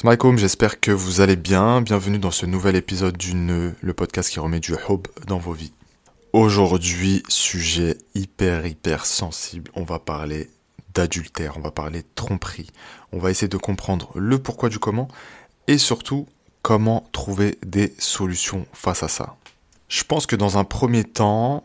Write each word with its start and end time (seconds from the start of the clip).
Smilecoom, 0.00 0.38
j'espère 0.38 0.78
que 0.78 0.92
vous 0.92 1.22
allez 1.22 1.34
bien. 1.34 1.80
Bienvenue 1.80 2.20
dans 2.20 2.30
ce 2.30 2.46
nouvel 2.46 2.76
épisode 2.76 3.16
du 3.16 3.34
Nœud, 3.34 3.74
le 3.80 3.92
podcast 3.94 4.30
qui 4.30 4.38
remet 4.38 4.60
du 4.60 4.72
hope 4.88 5.08
dans 5.26 5.38
vos 5.38 5.54
vies. 5.54 5.72
Aujourd'hui, 6.32 7.24
sujet 7.28 7.98
hyper 8.14 8.64
hyper 8.64 9.04
sensible. 9.04 9.72
On 9.74 9.82
va 9.82 9.98
parler 9.98 10.50
d'adultère, 10.94 11.56
on 11.56 11.62
va 11.62 11.72
parler 11.72 12.02
de 12.02 12.08
tromperie. 12.14 12.70
On 13.10 13.18
va 13.18 13.32
essayer 13.32 13.48
de 13.48 13.56
comprendre 13.56 14.12
le 14.14 14.38
pourquoi 14.38 14.68
du 14.68 14.78
comment 14.78 15.08
et 15.66 15.78
surtout 15.78 16.28
comment 16.62 17.08
trouver 17.10 17.58
des 17.66 17.92
solutions 17.98 18.66
face 18.72 19.02
à 19.02 19.08
ça. 19.08 19.34
Je 19.88 20.04
pense 20.04 20.26
que 20.26 20.36
dans 20.36 20.58
un 20.58 20.64
premier 20.64 21.02
temps, 21.02 21.64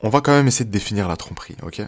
on 0.00 0.08
va 0.08 0.20
quand 0.20 0.32
même 0.32 0.48
essayer 0.48 0.64
de 0.64 0.72
définir 0.72 1.06
la 1.06 1.16
tromperie, 1.16 1.54
ok? 1.62 1.82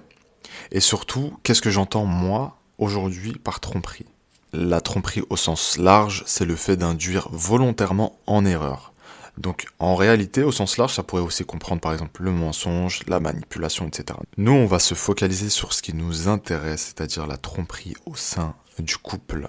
Et 0.71 0.79
surtout, 0.79 1.37
qu'est-ce 1.43 1.61
que 1.61 1.71
j'entends 1.71 2.05
moi 2.05 2.57
aujourd'hui 2.79 3.33
par 3.33 3.59
tromperie? 3.59 4.07
La 4.53 4.81
tromperie 4.83 5.23
au 5.31 5.37
sens 5.37 5.79
large, 5.79 6.25
c'est 6.27 6.45
le 6.45 6.57
fait 6.57 6.77
d'induire 6.77 7.29
volontairement 7.33 8.19
en 8.27 8.45
erreur. 8.45 8.93
Donc 9.39 9.67
en 9.79 9.95
réalité, 9.95 10.43
au 10.43 10.53
sens 10.53 10.77
large, 10.77 10.95
ça 10.95 11.03
pourrait 11.03 11.23
aussi 11.23 11.45
comprendre 11.45 11.81
par 11.81 11.93
exemple 11.93 12.23
le 12.23 12.33
mensonge, 12.33 13.01
la 13.07 13.19
manipulation, 13.19 13.89
etc. 13.89 14.19
Nous, 14.37 14.53
on 14.53 14.67
va 14.67 14.79
se 14.79 14.95
focaliser 14.95 15.49
sur 15.49 15.73
ce 15.73 15.81
qui 15.81 15.95
nous 15.95 16.29
intéresse, 16.29 16.93
c'est-à-dire 16.95 17.27
la 17.27 17.39
tromperie 17.39 17.95
au 18.05 18.15
sein 18.15 18.55
du 18.79 18.99
couple. 18.99 19.49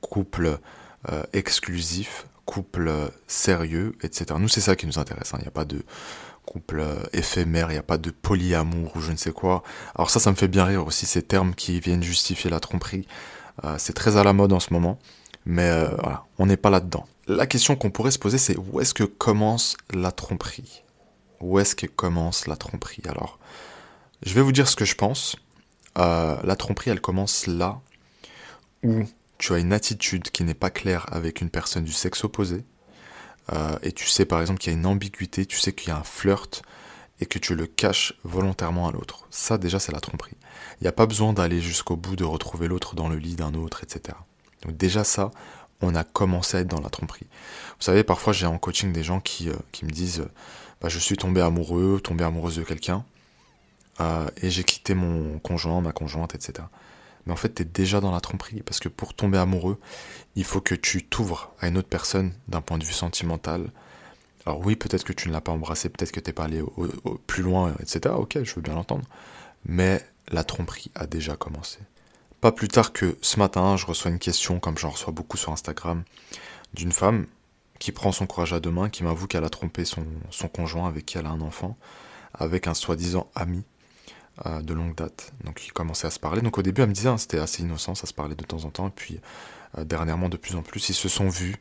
Couple 0.00 0.58
euh, 1.10 1.22
exclusif, 1.34 2.26
couple 2.46 2.90
sérieux, 3.26 3.94
etc. 4.02 4.26
Nous, 4.38 4.48
c'est 4.48 4.62
ça 4.62 4.76
qui 4.76 4.86
nous 4.86 4.98
intéresse. 4.98 5.34
Hein. 5.34 5.38
Il 5.40 5.42
n'y 5.42 5.48
a 5.48 5.52
pas 5.52 5.66
de 5.66 5.82
couple 6.46 6.80
euh, 6.80 7.02
éphémère, 7.12 7.70
il 7.70 7.74
n'y 7.74 7.78
a 7.78 7.84
pas 7.84 7.98
de 7.98 8.10
polyamour 8.10 8.96
ou 8.96 9.00
je 9.00 9.12
ne 9.12 9.16
sais 9.16 9.32
quoi. 9.32 9.62
Alors 9.94 10.10
ça, 10.10 10.20
ça 10.20 10.30
me 10.30 10.36
fait 10.36 10.48
bien 10.48 10.64
rire 10.64 10.86
aussi, 10.86 11.06
ces 11.06 11.22
termes 11.22 11.54
qui 11.54 11.80
viennent 11.80 12.02
justifier 12.02 12.50
la 12.50 12.60
tromperie. 12.60 13.06
Euh, 13.64 13.76
c'est 13.78 13.92
très 13.92 14.16
à 14.16 14.24
la 14.24 14.32
mode 14.32 14.52
en 14.52 14.60
ce 14.60 14.72
moment, 14.72 14.98
mais 15.44 15.70
voilà, 16.00 16.24
on 16.38 16.46
n'est 16.46 16.56
pas 16.56 16.70
là-dedans. 16.70 17.06
La 17.26 17.46
question 17.46 17.76
qu'on 17.76 17.90
pourrait 17.90 18.10
se 18.10 18.18
poser, 18.18 18.38
c'est 18.38 18.56
où 18.56 18.80
est-ce 18.80 18.94
que 18.94 19.04
commence 19.04 19.76
la 19.92 20.12
tromperie? 20.12 20.82
Où 21.40 21.58
est-ce 21.58 21.74
que 21.74 21.86
commence 21.86 22.46
la 22.46 22.56
tromperie? 22.56 23.02
Alors, 23.08 23.38
je 24.24 24.34
vais 24.34 24.40
vous 24.40 24.52
dire 24.52 24.68
ce 24.68 24.76
que 24.76 24.84
je 24.84 24.94
pense. 24.94 25.36
la 25.96 26.56
tromperie, 26.56 26.90
elle 26.90 27.00
commence 27.00 27.46
là 27.46 27.80
où 28.82 29.04
tu 29.38 29.52
as 29.52 29.58
une 29.58 29.72
attitude 29.72 30.30
qui 30.30 30.44
n'est 30.44 30.54
pas 30.54 30.70
claire 30.70 31.06
avec 31.10 31.40
une 31.40 31.50
personne 31.50 31.84
du 31.84 31.92
sexe 31.92 32.24
opposé, 32.24 32.64
euh, 33.52 33.76
et 33.82 33.92
tu 33.92 34.06
sais 34.06 34.24
par 34.24 34.40
exemple 34.40 34.60
qu'il 34.60 34.72
y 34.72 34.76
a 34.76 34.78
une 34.78 34.86
ambiguïté, 34.86 35.46
tu 35.46 35.58
sais 35.58 35.72
qu'il 35.72 35.88
y 35.88 35.90
a 35.90 35.98
un 35.98 36.04
flirt, 36.04 36.62
et 37.22 37.26
que 37.26 37.38
tu 37.38 37.54
le 37.54 37.66
caches 37.66 38.14
volontairement 38.24 38.88
à 38.88 38.92
l'autre. 38.92 39.26
Ça 39.30 39.56
déjà 39.56 39.78
c'est 39.78 39.92
la 39.92 40.00
tromperie. 40.00 40.36
Il 40.80 40.84
n'y 40.84 40.88
a 40.88 40.92
pas 40.92 41.06
besoin 41.06 41.32
d'aller 41.32 41.60
jusqu'au 41.60 41.96
bout 41.96 42.16
de 42.16 42.24
retrouver 42.24 42.66
l'autre 42.66 42.96
dans 42.96 43.08
le 43.08 43.16
lit 43.16 43.36
d'un 43.36 43.54
autre, 43.54 43.84
etc. 43.84 44.18
Donc 44.62 44.76
déjà 44.76 45.04
ça, 45.04 45.30
on 45.80 45.94
a 45.94 46.02
commencé 46.02 46.56
à 46.56 46.60
être 46.60 46.68
dans 46.68 46.80
la 46.80 46.90
tromperie. 46.90 47.26
Vous 47.78 47.84
savez, 47.84 48.02
parfois 48.02 48.32
j'ai 48.32 48.46
en 48.46 48.58
coaching 48.58 48.92
des 48.92 49.04
gens 49.04 49.20
qui, 49.20 49.48
euh, 49.48 49.54
qui 49.70 49.84
me 49.84 49.90
disent 49.90 50.26
bah, 50.80 50.88
je 50.88 50.98
suis 50.98 51.16
tombé 51.16 51.40
amoureux, 51.40 52.00
tombé 52.02 52.24
amoureuse 52.24 52.56
de 52.56 52.64
quelqu'un, 52.64 53.04
euh, 54.00 54.28
et 54.42 54.50
j'ai 54.50 54.64
quitté 54.64 54.94
mon 54.94 55.38
conjoint, 55.38 55.80
ma 55.80 55.92
conjointe, 55.92 56.34
etc 56.34 56.64
mais 57.26 57.32
en 57.32 57.36
fait 57.36 57.54
tu 57.54 57.62
es 57.62 57.64
déjà 57.64 58.00
dans 58.00 58.10
la 58.10 58.20
tromperie 58.20 58.62
parce 58.62 58.80
que 58.80 58.88
pour 58.88 59.14
tomber 59.14 59.38
amoureux, 59.38 59.78
il 60.34 60.44
faut 60.44 60.60
que 60.60 60.74
tu 60.74 61.04
t'ouvres 61.04 61.52
à 61.60 61.68
une 61.68 61.78
autre 61.78 61.88
personne 61.88 62.32
d'un 62.48 62.60
point 62.60 62.78
de 62.78 62.84
vue 62.84 62.92
sentimental. 62.92 63.70
Alors 64.46 64.60
oui, 64.64 64.76
peut-être 64.76 65.04
que 65.04 65.12
tu 65.12 65.28
ne 65.28 65.32
l'as 65.32 65.40
pas 65.40 65.52
embrassé, 65.52 65.88
peut-être 65.88 66.12
que 66.12 66.20
tu 66.20 66.32
allé 66.40 66.60
au, 66.60 66.88
plus 67.26 67.42
loin, 67.42 67.74
etc. 67.80 68.14
Ok, 68.16 68.38
je 68.42 68.54
veux 68.54 68.62
bien 68.62 68.74
l'entendre. 68.74 69.04
Mais 69.64 70.04
la 70.28 70.44
tromperie 70.44 70.90
a 70.94 71.06
déjà 71.06 71.36
commencé. 71.36 71.78
Pas 72.40 72.50
plus 72.50 72.68
tard 72.68 72.92
que 72.92 73.16
ce 73.22 73.38
matin, 73.38 73.76
je 73.76 73.86
reçois 73.86 74.10
une 74.10 74.18
question, 74.18 74.58
comme 74.58 74.76
j'en 74.76 74.90
reçois 74.90 75.12
beaucoup 75.12 75.36
sur 75.36 75.52
Instagram, 75.52 76.02
d'une 76.74 76.90
femme 76.90 77.26
qui 77.78 77.92
prend 77.92 78.10
son 78.10 78.26
courage 78.26 78.52
à 78.52 78.60
deux 78.60 78.70
mains, 78.70 78.88
qui 78.88 79.04
m'avoue 79.04 79.26
qu'elle 79.26 79.44
a 79.44 79.50
trompé 79.50 79.84
son, 79.84 80.04
conjoint 80.52 80.88
avec 80.88 81.06
qui 81.06 81.18
elle 81.18 81.26
a 81.26 81.30
un 81.30 81.40
enfant, 81.40 81.76
avec 82.34 82.66
un 82.66 82.74
soi-disant 82.74 83.30
ami 83.34 83.62
de 84.44 84.74
longue 84.74 84.96
date. 84.96 85.32
Donc 85.44 85.64
ils 85.66 85.72
commençaient 85.72 86.08
à 86.08 86.10
se 86.10 86.18
parler. 86.18 86.40
Donc 86.40 86.58
au 86.58 86.62
début, 86.62 86.82
elle 86.82 86.88
me 86.88 86.94
disait, 86.94 87.08
hein, 87.08 87.18
c'était 87.18 87.38
assez 87.38 87.62
innocent, 87.62 87.94
ça 87.94 88.06
se 88.06 88.14
parlait 88.14 88.34
de 88.34 88.44
temps 88.44 88.64
en 88.64 88.70
temps. 88.70 88.90
Puis 88.90 89.20
euh, 89.78 89.84
dernièrement, 89.84 90.28
de 90.28 90.36
plus 90.36 90.56
en 90.56 90.62
plus, 90.62 90.88
ils 90.88 90.94
se 90.94 91.08
sont 91.08 91.28
vus. 91.28 91.56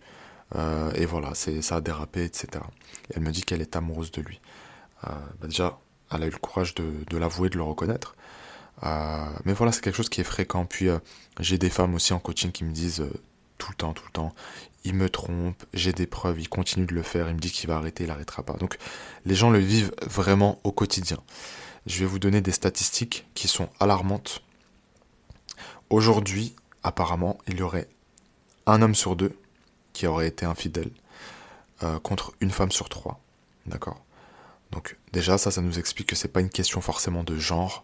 Euh, 0.55 0.91
et 0.93 1.05
voilà, 1.05 1.33
ça 1.33 1.75
a 1.75 1.81
dérapé, 1.81 2.23
etc. 2.23 2.47
Et 3.09 3.13
elle 3.15 3.23
me 3.23 3.31
dit 3.31 3.43
qu'elle 3.43 3.61
est 3.61 3.75
amoureuse 3.75 4.11
de 4.11 4.21
lui. 4.21 4.41
Euh, 5.05 5.09
bah, 5.39 5.47
déjà, 5.47 5.79
elle 6.11 6.23
a 6.23 6.27
eu 6.27 6.31
le 6.31 6.37
courage 6.37 6.75
de, 6.75 6.91
de 7.09 7.17
l'avouer, 7.17 7.49
de 7.49 7.57
le 7.57 7.63
reconnaître. 7.63 8.15
mais 9.45 9.53
voilà, 9.53 9.71
c'est 9.71 9.81
quelque 9.81 9.95
chose 9.95 10.09
qui 10.09 10.21
est 10.21 10.25
fréquent. 10.25 10.65
Puis 10.65 10.89
j'ai 11.39 11.57
des 11.57 11.69
femmes 11.69 11.95
aussi 11.95 12.13
en 12.13 12.19
coaching 12.19 12.51
qui 12.51 12.63
me 12.63 12.71
disent 12.71 13.05
tout 13.57 13.71
le 13.71 13.75
temps, 13.75 13.93
tout 13.93 14.05
le 14.05 14.11
temps, 14.11 14.33
il 14.83 14.95
me 14.95 15.09
trompe, 15.09 15.63
j'ai 15.73 15.93
des 15.93 16.07
preuves, 16.07 16.39
il 16.39 16.49
continue 16.49 16.87
de 16.87 16.95
le 16.95 17.03
faire, 17.03 17.29
il 17.29 17.35
me 17.35 17.39
dit 17.39 17.51
qu'il 17.51 17.69
va 17.69 17.77
arrêter, 17.77 18.03
il 18.03 18.07
n'arrêtera 18.07 18.43
pas. 18.43 18.53
Donc 18.53 18.77
les 19.25 19.35
gens 19.35 19.51
le 19.51 19.59
vivent 19.59 19.93
vraiment 20.01 20.59
au 20.63 20.71
quotidien 20.71 21.19
je 21.85 21.99
vais 21.99 22.05
vous 22.05 22.19
donner 22.19 22.41
des 22.41 22.51
statistiques 22.51 23.25
qui 23.33 23.47
sont 23.47 23.69
alarmantes. 23.79 24.43
Aujourd'hui, 25.89 26.55
apparemment, 26.83 27.37
il 27.47 27.57
y 27.57 27.61
aurait 27.61 27.87
un 28.65 28.81
homme 28.81 28.95
sur 28.95 29.15
deux 29.15 29.35
qui 29.93 30.07
aurait 30.07 30.27
été 30.27 30.45
infidèle 30.45 30.91
euh, 31.83 31.99
contre 31.99 32.33
une 32.41 32.51
femme 32.51 32.71
sur 32.71 32.89
trois. 32.89 33.19
D'accord? 33.65 34.01
Donc 34.71 34.97
déjà, 35.11 35.37
ça, 35.37 35.51
ça 35.51 35.61
nous 35.61 35.79
explique 35.79 36.07
que 36.07 36.15
c'est 36.15 36.27
pas 36.27 36.41
une 36.41 36.49
question 36.49 36.81
forcément 36.81 37.23
de 37.23 37.37
genre, 37.37 37.83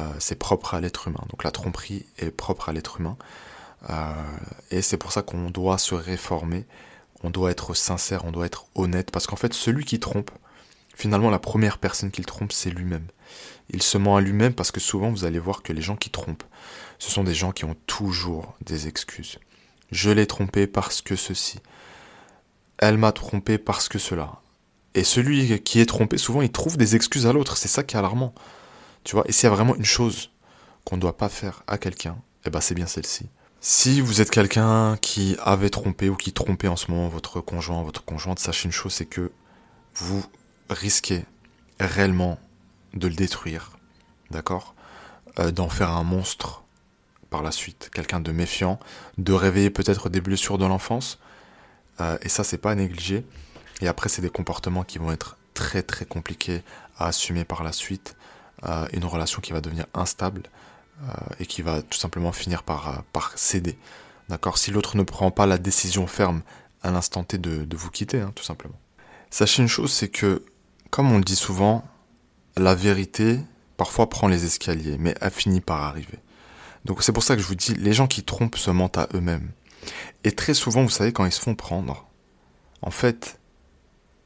euh, 0.00 0.08
c'est 0.18 0.38
propre 0.38 0.74
à 0.74 0.80
l'être 0.80 1.08
humain. 1.08 1.24
Donc 1.30 1.44
la 1.44 1.50
tromperie 1.50 2.06
est 2.18 2.30
propre 2.30 2.68
à 2.68 2.72
l'être 2.72 3.00
humain. 3.00 3.16
Euh, 3.90 4.12
et 4.70 4.82
c'est 4.82 4.96
pour 4.96 5.12
ça 5.12 5.22
qu'on 5.22 5.50
doit 5.50 5.78
se 5.78 5.94
réformer, 5.94 6.64
on 7.22 7.30
doit 7.30 7.50
être 7.50 7.74
sincère, 7.74 8.24
on 8.24 8.32
doit 8.32 8.46
être 8.46 8.66
honnête, 8.74 9.10
parce 9.10 9.26
qu'en 9.26 9.36
fait, 9.36 9.54
celui 9.54 9.84
qui 9.84 10.00
trompe, 10.00 10.30
finalement, 10.94 11.30
la 11.30 11.38
première 11.38 11.78
personne 11.78 12.10
qu'il 12.10 12.26
trompe, 12.26 12.52
c'est 12.52 12.70
lui-même. 12.70 13.06
Il 13.70 13.82
se 13.82 13.98
ment 13.98 14.16
à 14.16 14.20
lui-même 14.20 14.54
parce 14.54 14.70
que 14.70 14.80
souvent, 14.80 15.10
vous 15.10 15.24
allez 15.24 15.38
voir 15.38 15.62
que 15.62 15.72
les 15.72 15.82
gens 15.82 15.96
qui 15.96 16.10
trompent, 16.10 16.44
ce 16.98 17.10
sont 17.10 17.24
des 17.24 17.34
gens 17.34 17.52
qui 17.52 17.64
ont 17.64 17.76
toujours 17.86 18.54
des 18.64 18.86
excuses. 18.86 19.38
Je 19.92 20.10
l'ai 20.10 20.26
trompé 20.26 20.66
parce 20.66 21.02
que 21.02 21.16
ceci. 21.16 21.60
Elle 22.78 22.96
m'a 22.96 23.12
trompé 23.12 23.58
parce 23.58 23.88
que 23.88 23.98
cela. 23.98 24.40
Et 24.94 25.04
celui 25.04 25.62
qui 25.62 25.80
est 25.80 25.86
trompé, 25.86 26.18
souvent, 26.18 26.42
il 26.42 26.50
trouve 26.50 26.76
des 26.76 26.96
excuses 26.96 27.26
à 27.26 27.32
l'autre. 27.32 27.56
C'est 27.58 27.68
ça 27.68 27.82
qui 27.82 27.94
est 27.94 27.98
alarmant. 27.98 28.34
Tu 29.04 29.14
vois, 29.14 29.24
et 29.28 29.32
s'il 29.32 29.44
y 29.44 29.52
a 29.52 29.54
vraiment 29.54 29.76
une 29.76 29.84
chose 29.84 30.30
qu'on 30.84 30.96
ne 30.96 31.00
doit 31.00 31.16
pas 31.16 31.28
faire 31.28 31.62
à 31.66 31.76
quelqu'un, 31.76 32.16
eh 32.46 32.50
ben 32.50 32.60
c'est 32.60 32.74
bien 32.74 32.86
celle-ci. 32.86 33.28
Si 33.60 34.00
vous 34.00 34.20
êtes 34.20 34.30
quelqu'un 34.30 34.96
qui 34.96 35.36
avait 35.42 35.70
trompé 35.70 36.08
ou 36.08 36.16
qui 36.16 36.32
trompait 36.32 36.68
en 36.68 36.76
ce 36.76 36.90
moment 36.90 37.08
votre 37.08 37.40
conjoint, 37.40 37.82
votre 37.82 38.04
conjointe, 38.04 38.38
sachez 38.38 38.66
une 38.66 38.72
chose, 38.72 38.94
c'est 38.94 39.06
que 39.06 39.30
vous 39.94 40.24
risquer 40.70 41.24
réellement 41.78 42.38
de 42.94 43.08
le 43.08 43.14
détruire, 43.14 43.72
d'accord? 44.30 44.74
Euh, 45.38 45.50
D'en 45.50 45.68
faire 45.68 45.90
un 45.90 46.02
monstre 46.02 46.61
par 47.32 47.42
la 47.42 47.50
suite, 47.50 47.90
quelqu'un 47.92 48.20
de 48.20 48.30
méfiant, 48.30 48.78
de 49.18 49.32
réveiller 49.32 49.70
peut-être 49.70 50.08
des 50.08 50.20
blessures 50.20 50.58
de 50.58 50.66
l'enfance, 50.66 51.18
euh, 52.00 52.16
et 52.22 52.28
ça 52.28 52.44
c'est 52.44 52.58
pas 52.58 52.70
à 52.70 52.74
négliger. 52.76 53.24
Et 53.80 53.88
après 53.88 54.08
c'est 54.08 54.22
des 54.22 54.30
comportements 54.30 54.84
qui 54.84 54.98
vont 54.98 55.10
être 55.10 55.36
très 55.54 55.82
très 55.82 56.04
compliqués 56.04 56.62
à 56.96 57.06
assumer 57.06 57.44
par 57.44 57.64
la 57.64 57.72
suite, 57.72 58.16
euh, 58.64 58.86
une 58.92 59.04
relation 59.04 59.40
qui 59.40 59.52
va 59.52 59.60
devenir 59.60 59.86
instable 59.94 60.42
et 61.40 61.46
qui 61.46 61.62
va 61.62 61.82
tout 61.82 61.98
simplement 61.98 62.30
finir 62.30 62.62
par, 62.62 63.02
par 63.12 63.36
céder, 63.36 63.76
d'accord? 64.28 64.56
Si 64.56 64.70
l'autre 64.70 64.96
ne 64.96 65.02
prend 65.02 65.32
pas 65.32 65.46
la 65.46 65.58
décision 65.58 66.06
ferme 66.06 66.42
à 66.82 66.92
l'instant 66.92 67.24
T 67.24 67.38
de, 67.38 67.76
vous 67.76 67.90
quitter, 67.90 68.20
hein, 68.20 68.32
tout 68.36 68.44
simplement. 68.44 68.78
Sachez 69.30 69.62
une 69.62 69.68
chose, 69.68 69.92
c'est 69.92 70.08
que 70.08 70.44
comme 70.90 71.10
on 71.10 71.18
le 71.18 71.24
dit 71.24 71.36
souvent, 71.36 71.84
la 72.56 72.74
vérité 72.74 73.40
parfois 73.76 74.08
prend 74.10 74.28
les 74.28 74.44
escaliers, 74.44 74.96
mais 74.98 75.14
elle 75.20 75.30
finit 75.30 75.60
par 75.60 75.82
arriver. 75.82 76.18
Donc 76.84 77.02
c'est 77.02 77.12
pour 77.12 77.22
ça 77.22 77.36
que 77.36 77.42
je 77.42 77.46
vous 77.46 77.54
dis, 77.54 77.74
les 77.74 77.92
gens 77.92 78.06
qui 78.06 78.22
trompent 78.22 78.56
se 78.56 78.70
mentent 78.70 78.98
à 78.98 79.08
eux-mêmes. 79.14 79.52
Et 80.24 80.32
très 80.32 80.54
souvent, 80.54 80.82
vous 80.82 80.90
savez, 80.90 81.12
quand 81.12 81.24
ils 81.24 81.32
se 81.32 81.40
font 81.40 81.54
prendre, 81.54 82.08
en 82.82 82.90
fait, 82.90 83.38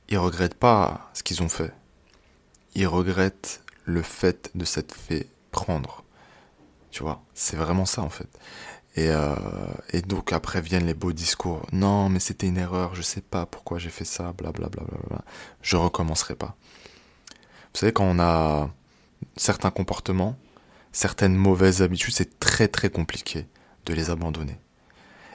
ils 0.09 0.19
regrettent 0.19 0.55
pas 0.55 1.11
ce 1.15 1.23
qu'ils 1.23 1.43
ont 1.43 1.49
fait. 1.49 1.73
Ils 2.75 2.87
regrettent 2.87 3.63
le 3.85 4.03
fait 4.03 4.51
de 4.55 4.65
s'être 4.65 4.95
fait 4.95 5.29
prendre. 5.51 6.05
Tu 6.91 7.03
vois, 7.03 7.23
c'est 7.35 7.57
vraiment 7.57 7.87
ça 7.87 8.03
en 8.03 8.09
fait. 8.09 8.29
Et, 8.97 9.11
euh, 9.11 9.35
et, 9.93 10.01
donc 10.01 10.33
après 10.33 10.63
viennent 10.63 10.87
les 10.87 10.95
beaux 10.95 11.13
discours. 11.13 11.67
Non, 11.73 12.09
mais 12.09 12.21
c'était 12.21 12.47
une 12.47 12.57
erreur, 12.57 12.95
je 12.95 13.03
sais 13.03 13.21
pas 13.21 13.45
pourquoi 13.45 13.79
j'ai 13.79 13.91
fait 13.91 14.07
ça, 14.07 14.33
blablabla. 14.33 14.83
Bla, 14.83 14.85
bla, 14.85 15.09
bla, 15.09 15.25
Je 15.61 15.77
recommencerai 15.77 16.35
pas. 16.35 16.57
Vous 17.75 17.81
savez, 17.81 17.93
quand 17.93 18.05
on 18.05 18.19
a 18.19 18.71
certains 19.37 19.71
comportements, 19.71 20.39
certaines 20.97 21.37
mauvaises 21.37 21.83
habitudes, 21.83 22.15
c'est 22.15 22.41
très 22.41 22.69
très 22.69 22.89
compliqué 22.89 23.47
de 23.85 23.93
les 23.93 24.09
abandonner. 24.09 24.59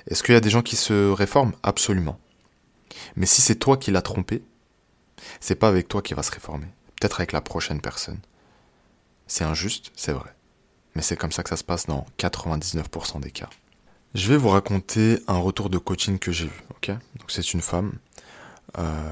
Est-ce 0.08 0.24
qu'il 0.24 0.34
y 0.34 0.38
a 0.38 0.42
des 0.42 0.50
gens 0.50 0.64
qui 0.64 0.76
se 0.76 1.12
réforment? 1.12 1.54
Absolument. 1.62 2.20
Mais 3.16 3.28
si 3.28 3.42
c'est 3.42 3.56
toi 3.56 3.78
qui 3.78 3.92
l'as 3.92 4.02
trompé, 4.02 4.44
c'est 5.40 5.56
pas 5.56 5.68
avec 5.68 5.88
toi 5.88 6.02
qui 6.02 6.16
va 6.16 6.24
se 6.24 6.32
réformer. 6.32 6.66
Peut-être 7.00 7.20
avec 7.20 7.32
la 7.32 7.42
prochaine 7.42 7.80
personne. 7.80 8.20
C'est 9.28 9.44
injuste, 9.44 9.92
c'est 9.96 10.14
vrai. 10.14 10.34
Mais 10.96 11.04
c'est 11.04 11.16
comme 11.16 11.32
ça 11.32 11.44
que 11.44 11.50
ça 11.50 11.58
se 11.58 11.64
passe 11.64 11.86
dans 11.86 12.08
99% 12.18 13.20
des 13.20 13.32
cas. 13.32 13.50
Je 14.16 14.28
vais 14.30 14.38
vous 14.38 14.50
raconter 14.50 15.20
un 15.28 15.38
retour 15.38 15.70
de 15.70 15.78
coaching 15.78 16.18
que 16.18 16.32
j'ai 16.32 16.46
eu. 16.46 16.64
Ok? 16.72 16.92
C'est 17.28 17.54
une 17.54 17.62
femme 17.62 17.94
euh, 18.80 19.12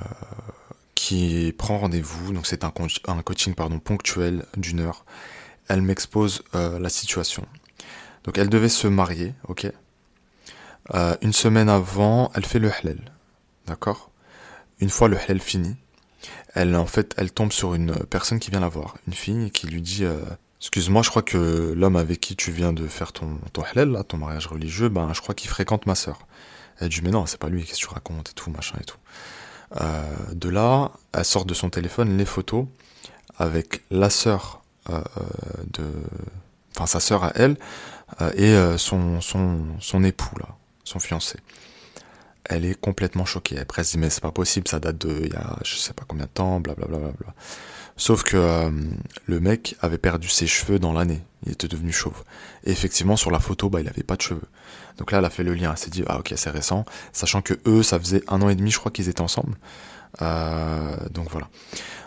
qui 0.95 1.53
prend 1.59 1.77
rendez-vous. 1.77 2.33
Donc 2.33 2.47
c'est 2.47 2.63
un, 2.63 2.73
un, 3.07 3.21
coaching 3.21 3.53
pardon 3.53 3.77
ponctuel 3.77 4.45
d'une 4.57 4.79
heure. 4.79 5.05
Elle 5.69 5.81
m'expose 5.81 6.43
euh, 6.55 6.79
la 6.79 6.89
situation. 6.89 7.45
Donc 8.25 8.37
elle 8.37 8.49
devait 8.49 8.69
se 8.69 8.87
marier. 8.87 9.33
Ok 9.47 9.71
euh, 10.93 11.15
Une 11.21 11.33
semaine 11.33 11.69
avant, 11.69 12.31
elle 12.35 12.45
fait 12.45 12.59
le 12.59 12.71
halal. 12.71 12.99
D'accord 13.67 14.11
Une 14.79 14.89
fois 14.89 15.07
le 15.07 15.17
halal 15.17 15.39
fini, 15.39 15.77
elle 16.53 16.75
en 16.75 16.85
fait, 16.85 17.13
elle 17.17 17.31
tombe 17.31 17.53
sur 17.53 17.75
une 17.75 17.95
personne 18.05 18.39
qui 18.39 18.51
vient 18.51 18.59
la 18.59 18.69
voir, 18.69 18.97
une 19.07 19.13
fille 19.13 19.51
qui 19.51 19.67
lui 19.67 19.81
dit 19.81 20.03
Excuse-moi, 20.59 21.03
je 21.03 21.09
crois 21.09 21.21
que 21.21 21.73
l'homme 21.77 21.95
avec 21.95 22.19
qui 22.19 22.35
tu 22.35 22.51
viens 22.51 22.73
de 22.73 22.85
faire 22.87 23.13
ton, 23.13 23.39
ton 23.53 23.63
halal, 23.63 23.91
là, 23.91 24.03
ton 24.03 24.17
mariage 24.17 24.47
religieux, 24.47 24.89
ben, 24.89 25.13
je 25.13 25.21
crois 25.21 25.33
qu'il 25.33 25.49
fréquente 25.49 25.85
ma 25.85 25.95
sœur. 25.95 26.27
Elle 26.79 26.89
dit, 26.89 27.01
mais 27.01 27.11
non, 27.11 27.25
c'est 27.25 27.39
pas 27.39 27.49
lui, 27.49 27.63
qu'est-ce 27.63 27.81
que 27.81 27.87
tu 27.87 27.93
racontes 27.93 28.29
et 28.29 28.33
tout, 28.33 28.49
machin 28.49 28.77
et 28.79 28.85
tout. 28.85 28.97
Euh, 29.79 30.03
de 30.33 30.49
là, 30.49 30.91
elle 31.13 31.25
sort 31.25 31.45
de 31.45 31.53
son 31.53 31.69
téléphone 31.69 32.17
les 32.17 32.25
photos 32.25 32.65
avec 33.37 33.83
la 33.91 34.09
sœur 34.09 34.55
euh, 34.55 34.58
de, 34.87 35.85
enfin 36.75 36.87
sa 36.87 36.99
sœur 36.99 37.23
à 37.23 37.31
elle 37.35 37.57
euh, 38.21 38.73
et 38.73 38.77
son, 38.77 39.21
son, 39.21 39.65
son 39.79 40.03
époux 40.03 40.37
là, 40.39 40.47
son 40.83 40.99
fiancé. 40.99 41.37
Elle 42.45 42.65
est 42.65 42.79
complètement 42.79 43.25
choquée. 43.25 43.57
Elle 43.57 43.85
se 43.85 43.91
dit 43.91 43.97
mais 43.97 44.09
c'est 44.09 44.21
pas 44.21 44.31
possible, 44.31 44.67
ça 44.67 44.79
date 44.79 44.97
de 44.97 45.21
il 45.25 45.33
y 45.33 45.35
a 45.35 45.57
je 45.63 45.75
sais 45.75 45.93
pas 45.93 46.03
combien 46.07 46.25
de 46.25 46.31
temps, 46.31 46.59
blablabla. 46.59 46.97
Bla, 46.97 47.07
bla, 47.09 47.17
bla. 47.19 47.33
Sauf 47.99 48.23
que 48.23 48.37
euh, 48.37 48.71
le 49.25 49.39
mec 49.41 49.75
avait 49.81 49.97
perdu 49.97 50.29
ses 50.29 50.47
cheveux 50.47 50.79
dans 50.79 50.93
l'année. 50.93 51.21
Il 51.45 51.51
était 51.51 51.67
devenu 51.67 51.91
chauve. 51.91 52.23
Et 52.63 52.71
effectivement, 52.71 53.17
sur 53.17 53.29
la 53.29 53.39
photo, 53.41 53.69
bah, 53.69 53.81
il 53.81 53.89
avait 53.89 54.03
pas 54.03 54.15
de 54.15 54.21
cheveux. 54.21 54.47
Donc 54.97 55.11
là, 55.11 55.17
elle 55.17 55.25
a 55.25 55.29
fait 55.29 55.43
le 55.43 55.53
lien. 55.53 55.71
Elle 55.71 55.77
s'est 55.77 55.89
dit, 55.89 56.03
ah 56.07 56.17
ok, 56.19 56.33
c'est 56.37 56.49
récent. 56.49 56.85
Sachant 57.11 57.41
que 57.41 57.55
eux, 57.67 57.83
ça 57.83 57.99
faisait 57.99 58.23
un 58.29 58.41
an 58.41 58.47
et 58.47 58.55
demi, 58.55 58.71
je 58.71 58.79
crois 58.79 58.89
qu'ils 58.89 59.09
étaient 59.09 59.19
ensemble. 59.19 59.57
Euh, 60.21 60.95
donc 61.11 61.29
voilà. 61.29 61.49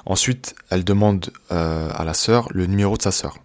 Ensuite, 0.05 0.55
elle 0.71 0.85
demande 0.85 1.31
euh, 1.51 1.91
à 1.95 2.05
la 2.05 2.15
sœur 2.15 2.49
le 2.51 2.67
numéro 2.67 2.97
de 2.97 3.03
sa 3.03 3.13
sœur. 3.13 3.39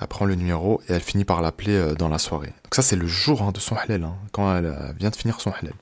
Elle 0.00 0.08
prend 0.08 0.24
le 0.24 0.34
numéro 0.34 0.82
et 0.88 0.92
elle 0.92 1.00
finit 1.00 1.24
par 1.24 1.40
l'appeler 1.40 1.94
dans 1.96 2.08
la 2.08 2.18
soirée. 2.18 2.52
Donc 2.64 2.74
ça, 2.74 2.82
c'est 2.82 2.96
le 2.96 3.06
jour 3.06 3.42
hein, 3.42 3.52
de 3.52 3.60
son 3.60 3.76
halal, 3.76 4.02
hein, 4.02 4.16
quand 4.32 4.56
elle 4.56 4.94
vient 4.98 5.10
de 5.10 5.16
finir 5.16 5.40
son 5.40 5.52
halal. 5.52 5.74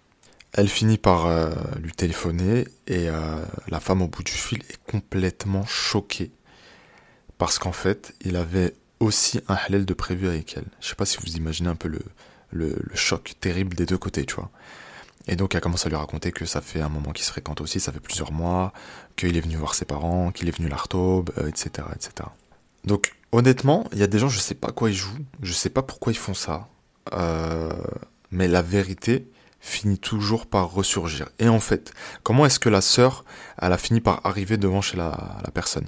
Elle 0.53 0.69
finit 0.69 0.99
par 0.99 1.27
euh, 1.27 1.51
lui 1.81 1.93
téléphoner 1.93 2.69
et 2.87 3.09
euh, 3.09 3.43
la 3.69 3.81
femme 3.81 4.03
au 4.03 4.09
bout 4.09 4.23
du 4.23 4.33
fil 4.33 4.59
est 4.69 4.79
complètement 4.85 5.65
choquée 5.65 6.31
parce 7.39 7.59
qu'en 7.59 7.73
fait, 7.73 8.15
il 8.21 8.37
avait 8.37 8.75
aussi 9.01 9.41
un 9.49 9.55
halal 9.55 9.87
de 9.87 9.95
prévu 9.95 10.29
avec 10.29 10.55
elle. 10.57 10.67
Je 10.81 10.89
sais 10.89 10.95
pas 10.95 11.07
si 11.07 11.17
vous 11.17 11.37
imaginez 11.37 11.71
un 11.71 11.75
peu 11.75 11.89
le, 11.89 12.03
le, 12.51 12.77
choc 12.95 13.35
terrible 13.41 13.75
des 13.75 13.87
deux 13.87 13.97
côtés, 13.97 14.27
tu 14.27 14.35
vois. 14.35 14.51
Et 15.29 15.37
donc 15.37 15.55
elle 15.55 15.61
commence 15.61 15.87
à 15.87 15.89
lui 15.89 15.97
raconter 15.97 16.33
que 16.33 16.45
ça 16.45 16.61
fait 16.61 16.81
un 16.81 16.89
moment 16.89 17.13
qu'ils 17.13 17.25
se 17.25 17.31
fréquentent 17.31 17.61
aussi, 17.61 17.81
ça 17.81 17.93
fait 17.93 18.01
plusieurs 18.01 18.33
mois, 18.33 18.73
qu'il 19.17 19.37
est 19.37 19.41
venu 19.41 19.57
voir 19.57 19.75
ses 19.75 19.85
parents, 19.85 20.33
qu'il 20.33 20.49
est 20.49 20.57
venu 20.57 20.69
l'Artaube, 20.69 21.31
etc., 21.47 21.71
euh, 21.79 21.95
etc. 21.95 22.29
Donc 22.85 23.15
honnêtement, 23.31 23.85
il 23.93 23.99
y 23.99 24.03
a 24.03 24.09
des 24.09 24.19
gens, 24.19 24.29
je 24.29 24.41
sais 24.41 24.55
pas 24.55 24.73
quoi 24.73 24.91
ils 24.91 24.97
jouent, 24.97 25.25
je 25.43 25.53
sais 25.53 25.71
pas 25.71 25.83
pourquoi 25.83 26.13
ils 26.13 26.19
font 26.19 26.35
ça, 26.35 26.69
mais 28.31 28.49
la 28.49 28.63
vérité, 28.63 29.29
finit 29.63 29.99
toujours 29.99 30.47
par 30.47 30.73
ressurgir. 30.73 31.29
Et 31.39 31.49
en 31.49 31.61
fait, 31.61 31.95
comment 32.25 32.45
est-ce 32.45 32.59
que 32.59 32.69
la 32.69 32.81
sœur, 32.81 33.25
elle 33.61 33.73
a 33.73 33.79
fini 33.79 34.01
par 34.01 34.27
arriver 34.27 34.57
devant 34.57 34.83
chez 34.83 34.97
la, 34.97 35.41
personne? 35.55 35.87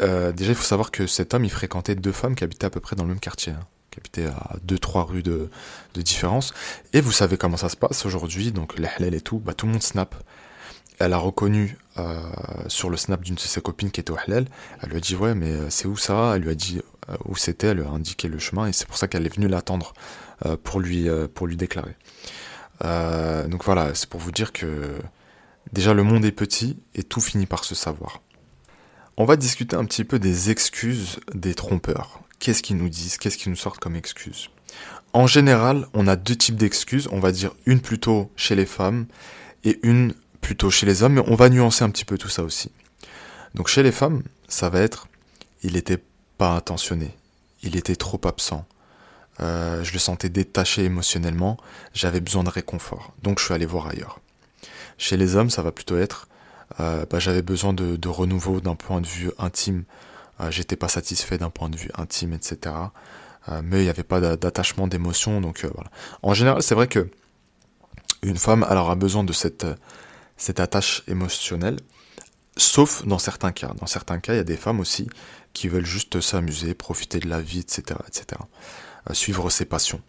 Euh, 0.00 0.32
Déjà, 0.32 0.52
il 0.52 0.54
faut 0.54 0.64
savoir 0.64 0.90
que 0.90 1.06
cet 1.06 1.34
homme, 1.34 1.44
il 1.44 1.50
fréquentait 1.50 1.94
deux 1.94 2.10
femmes 2.10 2.34
qui 2.34 2.42
habitaient 2.42 2.66
à 2.66 2.70
peu 2.70 2.80
près 2.80 2.96
dans 2.96 3.04
le 3.04 3.10
même 3.10 3.20
quartier, 3.20 3.52
hein, 3.52 3.66
qui 3.92 4.00
habitaient 4.00 4.26
à 4.26 4.56
deux, 4.64 4.78
trois 4.78 5.04
rues 5.04 5.22
de, 5.22 5.48
différence. 5.94 6.52
Et 6.92 7.00
vous 7.00 7.12
savez 7.12 7.36
comment 7.36 7.56
ça 7.56 7.68
se 7.68 7.76
passe 7.76 8.04
aujourd'hui, 8.06 8.50
donc 8.50 8.78
les 8.78 8.88
et 9.16 9.20
tout, 9.20 9.38
bah, 9.38 9.54
tout 9.54 9.66
le 9.66 9.72
monde 9.72 9.82
snap. 9.82 10.16
Elle 10.98 11.12
a 11.12 11.18
reconnu 11.18 11.78
euh, 11.98 12.20
sur 12.66 12.90
le 12.90 12.96
snap 12.96 13.22
d'une 13.22 13.36
de 13.36 13.40
ses 13.40 13.60
copines 13.60 13.90
qui 13.90 14.00
était 14.00 14.10
au 14.10 14.16
halal, 14.16 14.46
elle 14.82 14.90
lui 14.90 14.96
a 14.96 15.00
dit 15.00 15.16
ouais 15.16 15.34
mais 15.34 15.50
euh, 15.50 15.70
c'est 15.70 15.86
où 15.86 15.96
ça? 15.96 16.34
Elle 16.34 16.42
lui 16.42 16.50
a 16.50 16.54
dit 16.54 16.80
où 17.24 17.36
c'était, 17.36 17.68
elle 17.68 17.78
lui 17.78 17.86
a 17.86 17.90
indiqué 17.90 18.28
le 18.28 18.38
chemin 18.38 18.66
et 18.66 18.72
c'est 18.72 18.86
pour 18.86 18.96
ça 18.96 19.08
qu'elle 19.08 19.26
est 19.26 19.34
venue 19.34 19.48
l'attendre 19.48 19.92
pour 20.62 20.80
lui 20.80 21.08
pour 21.34 21.46
lui 21.46 21.56
déclarer. 21.56 21.96
Euh, 22.84 23.46
donc 23.48 23.64
voilà, 23.64 23.94
c'est 23.94 24.08
pour 24.08 24.20
vous 24.20 24.32
dire 24.32 24.52
que 24.52 24.96
déjà 25.72 25.94
le 25.94 26.02
monde 26.02 26.24
est 26.24 26.32
petit 26.32 26.78
et 26.94 27.02
tout 27.02 27.20
finit 27.20 27.46
par 27.46 27.64
se 27.64 27.74
savoir. 27.74 28.20
On 29.16 29.24
va 29.24 29.36
discuter 29.36 29.76
un 29.76 29.84
petit 29.84 30.04
peu 30.04 30.18
des 30.18 30.50
excuses 30.50 31.20
des 31.34 31.54
trompeurs. 31.54 32.22
Qu'est-ce 32.42 32.60
qu'ils 32.60 32.76
nous 32.76 32.88
disent 32.88 33.18
Qu'est-ce 33.18 33.38
qu'ils 33.38 33.50
nous 33.50 33.56
sortent 33.56 33.78
comme 33.78 33.94
excuses 33.94 34.50
En 35.12 35.28
général, 35.28 35.86
on 35.94 36.08
a 36.08 36.16
deux 36.16 36.34
types 36.34 36.56
d'excuses. 36.56 37.08
On 37.12 37.20
va 37.20 37.30
dire 37.30 37.52
une 37.66 37.80
plutôt 37.80 38.32
chez 38.34 38.56
les 38.56 38.66
femmes 38.66 39.06
et 39.62 39.78
une 39.84 40.12
plutôt 40.40 40.68
chez 40.68 40.84
les 40.84 41.04
hommes, 41.04 41.12
mais 41.12 41.24
on 41.28 41.36
va 41.36 41.48
nuancer 41.48 41.84
un 41.84 41.90
petit 41.90 42.04
peu 42.04 42.18
tout 42.18 42.28
ça 42.28 42.42
aussi. 42.42 42.72
Donc 43.54 43.68
chez 43.68 43.84
les 43.84 43.92
femmes, 43.92 44.24
ça 44.48 44.68
va 44.68 44.80
être 44.80 45.06
il 45.62 45.74
n'était 45.74 46.02
pas 46.36 46.50
intentionné, 46.50 47.14
il 47.62 47.76
était 47.76 47.94
trop 47.94 48.20
absent, 48.24 48.66
euh, 49.38 49.84
je 49.84 49.92
le 49.92 50.00
sentais 50.00 50.28
détaché 50.28 50.82
émotionnellement, 50.82 51.56
j'avais 51.94 52.20
besoin 52.20 52.42
de 52.42 52.50
réconfort, 52.50 53.14
donc 53.22 53.38
je 53.38 53.44
suis 53.44 53.54
allé 53.54 53.66
voir 53.66 53.86
ailleurs. 53.86 54.18
Chez 54.98 55.16
les 55.16 55.36
hommes, 55.36 55.50
ça 55.50 55.62
va 55.62 55.70
plutôt 55.70 55.96
être, 55.96 56.26
euh, 56.80 57.06
bah, 57.08 57.20
j'avais 57.20 57.42
besoin 57.42 57.72
de, 57.72 58.08
renouveau 58.08 58.60
d'un 58.60 58.74
point 58.74 59.00
de 59.00 59.06
vue 59.06 59.30
intime, 59.38 59.84
j'étais 60.50 60.76
pas 60.76 60.88
satisfait 60.88 61.38
d'un 61.38 61.50
point 61.50 61.68
de 61.68 61.76
vue 61.76 61.90
intime, 61.96 62.32
etc. 62.32 62.74
mais 63.62 63.80
il 63.80 63.84
n'y 63.84 63.88
avait 63.88 64.02
pas 64.02 64.20
d'attachement, 64.36 64.86
d'émotion, 64.86 65.40
donc 65.40 65.64
voilà. 65.64 65.90
En 66.22 66.34
général, 66.34 66.62
c'est 66.62 66.74
vrai 66.74 66.88
que 66.88 67.10
une 68.22 68.36
femme, 68.36 68.66
elle 68.70 68.76
aura 68.76 68.94
besoin 68.94 69.24
de 69.24 69.32
cette, 69.32 69.66
cette 70.36 70.60
attache 70.60 71.02
émotionnelle, 71.08 71.76
sauf 72.56 73.04
dans 73.04 73.18
certains 73.18 73.52
cas. 73.52 73.72
Dans 73.80 73.86
certains 73.86 74.20
cas, 74.20 74.34
il 74.34 74.36
y 74.36 74.40
a 74.40 74.44
des 74.44 74.56
femmes 74.56 74.80
aussi 74.80 75.08
qui 75.52 75.68
veulent 75.68 75.86
juste 75.86 76.20
s'amuser, 76.20 76.74
profiter 76.74 77.18
de 77.18 77.28
la 77.28 77.40
vie, 77.40 77.60
etc., 77.60 77.98
etc 78.06 78.40
suivre 79.12 79.50
ses 79.50 79.64
passions. 79.64 80.00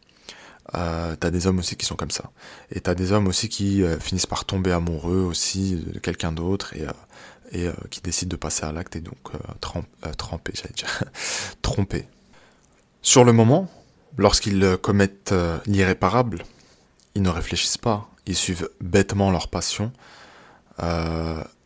Euh, 0.76 1.16
t'as 1.20 1.30
des 1.30 1.48
hommes 1.48 1.60
aussi 1.60 1.76
qui 1.76 1.86
sont 1.86 1.96
comme 1.96 2.12
ça. 2.12 2.32
Et 2.72 2.80
t'as 2.80 2.96
des 2.96 3.12
hommes 3.12 3.28
aussi 3.28 3.50
qui 3.50 3.84
euh, 3.84 4.00
finissent 4.00 4.26
par 4.26 4.46
tomber 4.46 4.72
amoureux 4.72 5.20
aussi 5.20 5.76
de 5.76 6.00
quelqu'un 6.00 6.32
d'autre 6.32 6.74
euh, 6.78 6.92
et 7.54 7.68
euh, 7.68 7.74
qui 7.90 8.02
décident 8.02 8.30
de 8.30 8.36
passer 8.36 8.66
à 8.66 8.72
l'acte 8.72 8.96
et 8.96 9.02
donc 9.02 9.32
tremper, 10.18 10.54
j'allais 10.56 10.74
dire, 10.76 11.04
tromper. 11.62 12.08
Sur 13.02 13.24
le 13.24 13.34
moment, 13.34 13.70
lorsqu'ils 14.18 14.78
commettent 14.82 15.34
l'irréparable, 15.66 16.44
ils 17.16 17.22
ne 17.22 17.30
réfléchissent 17.30 17.78
pas, 17.78 18.10
ils 18.26 18.36
suivent 18.36 18.70
bêtement 18.82 19.30
leur 19.32 19.50
passion. 19.50 19.92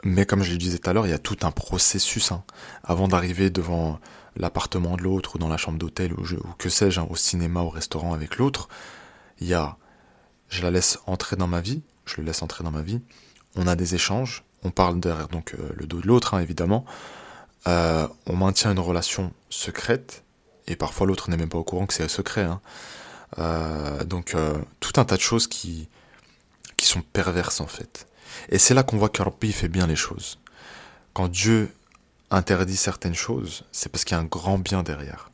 mais 0.03 0.25
comme 0.25 0.43
je 0.43 0.51
le 0.51 0.57
disais 0.57 0.79
tout 0.79 0.89
à 0.89 0.93
l'heure, 0.93 1.07
il 1.07 1.11
y 1.11 1.13
a 1.13 1.19
tout 1.19 1.37
un 1.43 1.51
processus 1.51 2.31
hein, 2.31 2.43
avant 2.83 3.07
d'arriver 3.07 3.49
devant 3.49 3.99
l'appartement 4.35 4.97
de 4.97 5.03
l'autre 5.03 5.35
ou 5.35 5.37
dans 5.39 5.47
la 5.47 5.57
chambre 5.57 5.77
d'hôtel 5.77 6.13
ou, 6.13 6.23
que 6.57 6.69
sais-je, 6.69 6.99
hein, 6.99 7.07
au 7.09 7.15
cinéma, 7.15 7.61
au 7.61 7.69
restaurant 7.69 8.13
avec 8.13 8.37
l'autre, 8.37 8.67
il 9.39 9.47
y 9.47 9.53
a 9.53 9.77
je 10.49 10.61
la 10.61 10.71
laisse 10.71 10.99
entrer 11.05 11.35
dans 11.35 11.47
ma 11.47 11.61
vie, 11.61 11.81
je 12.05 12.15
le 12.17 12.23
laisse 12.23 12.41
entrer 12.41 12.63
dans 12.63 12.71
ma 12.71 12.81
vie, 12.81 13.01
on 13.55 13.67
a 13.67 13.75
des 13.75 13.95
échanges, 13.95 14.43
on 14.67 14.71
parle 14.71 14.99
derrière 14.99 15.29
donc 15.29 15.53
euh, 15.53 15.71
le 15.75 15.87
dos 15.87 16.01
de 16.01 16.07
l'autre 16.07 16.33
hein, 16.33 16.39
évidemment, 16.39 16.85
euh, 17.67 18.07
on 18.25 18.35
maintient 18.35 18.71
une 18.71 18.79
relation 18.79 19.33
secrète, 19.49 20.23
et 20.67 20.75
parfois 20.75 21.07
l'autre 21.07 21.29
n'est 21.29 21.37
même 21.37 21.49
pas 21.49 21.57
au 21.57 21.63
courant 21.63 21.85
que 21.85 21.93
c'est 21.93 22.07
secret. 22.07 22.43
Hein. 22.43 22.61
Euh, 23.39 24.03
donc 24.03 24.35
tout 24.79 24.93
un 24.97 25.05
tas 25.05 25.17
de 25.17 25.21
choses 25.21 25.47
qui, 25.47 25.89
qui 26.75 26.85
sont 26.85 27.01
perverses 27.01 27.61
en 27.61 27.67
fait. 27.67 28.07
Et 28.49 28.59
c'est 28.59 28.73
là 28.73 28.83
qu'on 28.83 28.97
voit 28.97 29.09
qu'Arpi 29.09 29.51
fait 29.51 29.69
bien 29.69 29.87
les 29.87 29.95
choses. 29.95 30.39
Quand 31.13 31.29
Dieu 31.29 31.71
interdit 32.29 32.77
certaines 32.77 33.15
choses, 33.15 33.63
c'est 33.71 33.89
parce 33.89 34.03
qu'il 34.03 34.15
y 34.15 34.19
a 34.19 34.21
un 34.21 34.25
grand 34.25 34.57
bien 34.59 34.83
derrière. 34.83 35.31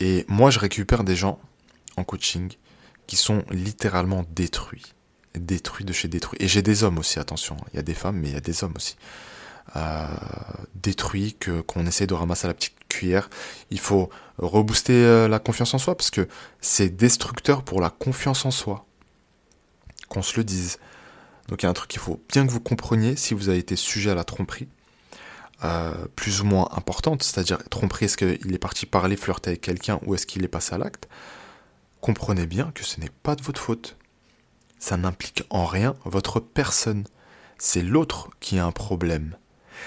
Et 0.00 0.24
moi, 0.28 0.50
je 0.50 0.58
récupère 0.58 1.04
des 1.04 1.14
gens 1.14 1.38
en 1.96 2.04
coaching 2.04 2.52
qui 3.06 3.16
sont 3.16 3.44
littéralement 3.50 4.24
détruits. 4.30 4.94
Détruits 5.34 5.84
de 5.84 5.92
chez 5.92 6.08
détruits. 6.08 6.38
Et 6.40 6.48
j'ai 6.48 6.62
des 6.62 6.84
hommes 6.84 6.98
aussi, 6.98 7.18
attention. 7.18 7.56
Il 7.72 7.76
y 7.76 7.78
a 7.78 7.82
des 7.82 7.94
femmes, 7.94 8.16
mais 8.16 8.28
il 8.28 8.34
y 8.34 8.36
a 8.36 8.40
des 8.40 8.64
hommes 8.64 8.74
aussi. 8.76 8.96
Euh, 9.76 10.06
détruits, 10.74 11.36
qu'on 11.66 11.86
essaie 11.86 12.06
de 12.06 12.14
ramasser 12.14 12.46
à 12.46 12.48
la 12.48 12.54
petite 12.54 12.74
cuillère. 12.88 13.30
Il 13.70 13.78
faut 13.78 14.10
rebooster 14.38 14.92
euh, 14.92 15.28
la 15.28 15.38
confiance 15.38 15.72
en 15.74 15.78
soi, 15.78 15.96
parce 15.96 16.10
que 16.10 16.28
c'est 16.60 16.90
destructeur 16.90 17.62
pour 17.62 17.80
la 17.80 17.90
confiance 17.90 18.44
en 18.44 18.50
soi. 18.50 18.84
Qu'on 20.08 20.22
se 20.22 20.36
le 20.36 20.44
dise. 20.44 20.78
Donc 21.48 21.62
il 21.62 21.66
y 21.66 21.68
a 21.68 21.70
un 21.70 21.74
truc 21.74 21.90
qu'il 21.90 22.00
faut 22.00 22.22
bien 22.28 22.46
que 22.46 22.50
vous 22.50 22.60
compreniez 22.60 23.16
si 23.16 23.34
vous 23.34 23.48
avez 23.48 23.58
été 23.58 23.76
sujet 23.76 24.10
à 24.10 24.14
la 24.14 24.24
tromperie 24.24 24.68
euh, 25.64 25.92
plus 26.16 26.40
ou 26.40 26.44
moins 26.44 26.68
importante, 26.72 27.22
c'est-à-dire 27.22 27.58
tromperie, 27.70 28.06
est-ce 28.06 28.16
qu'il 28.16 28.52
est 28.52 28.58
parti 28.58 28.84
parler, 28.84 29.16
flirter 29.16 29.50
avec 29.50 29.60
quelqu'un 29.60 30.00
ou 30.04 30.14
est-ce 30.14 30.26
qu'il 30.26 30.44
est 30.44 30.48
passé 30.48 30.74
à 30.74 30.78
l'acte, 30.78 31.08
comprenez 32.00 32.46
bien 32.46 32.72
que 32.74 32.82
ce 32.84 32.98
n'est 33.00 33.10
pas 33.22 33.36
de 33.36 33.42
votre 33.42 33.60
faute. 33.60 33.96
Ça 34.82 34.96
n'implique 34.96 35.44
en 35.48 35.64
rien 35.64 35.94
votre 36.04 36.40
personne. 36.40 37.04
C'est 37.56 37.84
l'autre 37.84 38.30
qui 38.40 38.58
a 38.58 38.66
un 38.66 38.72
problème. 38.72 39.36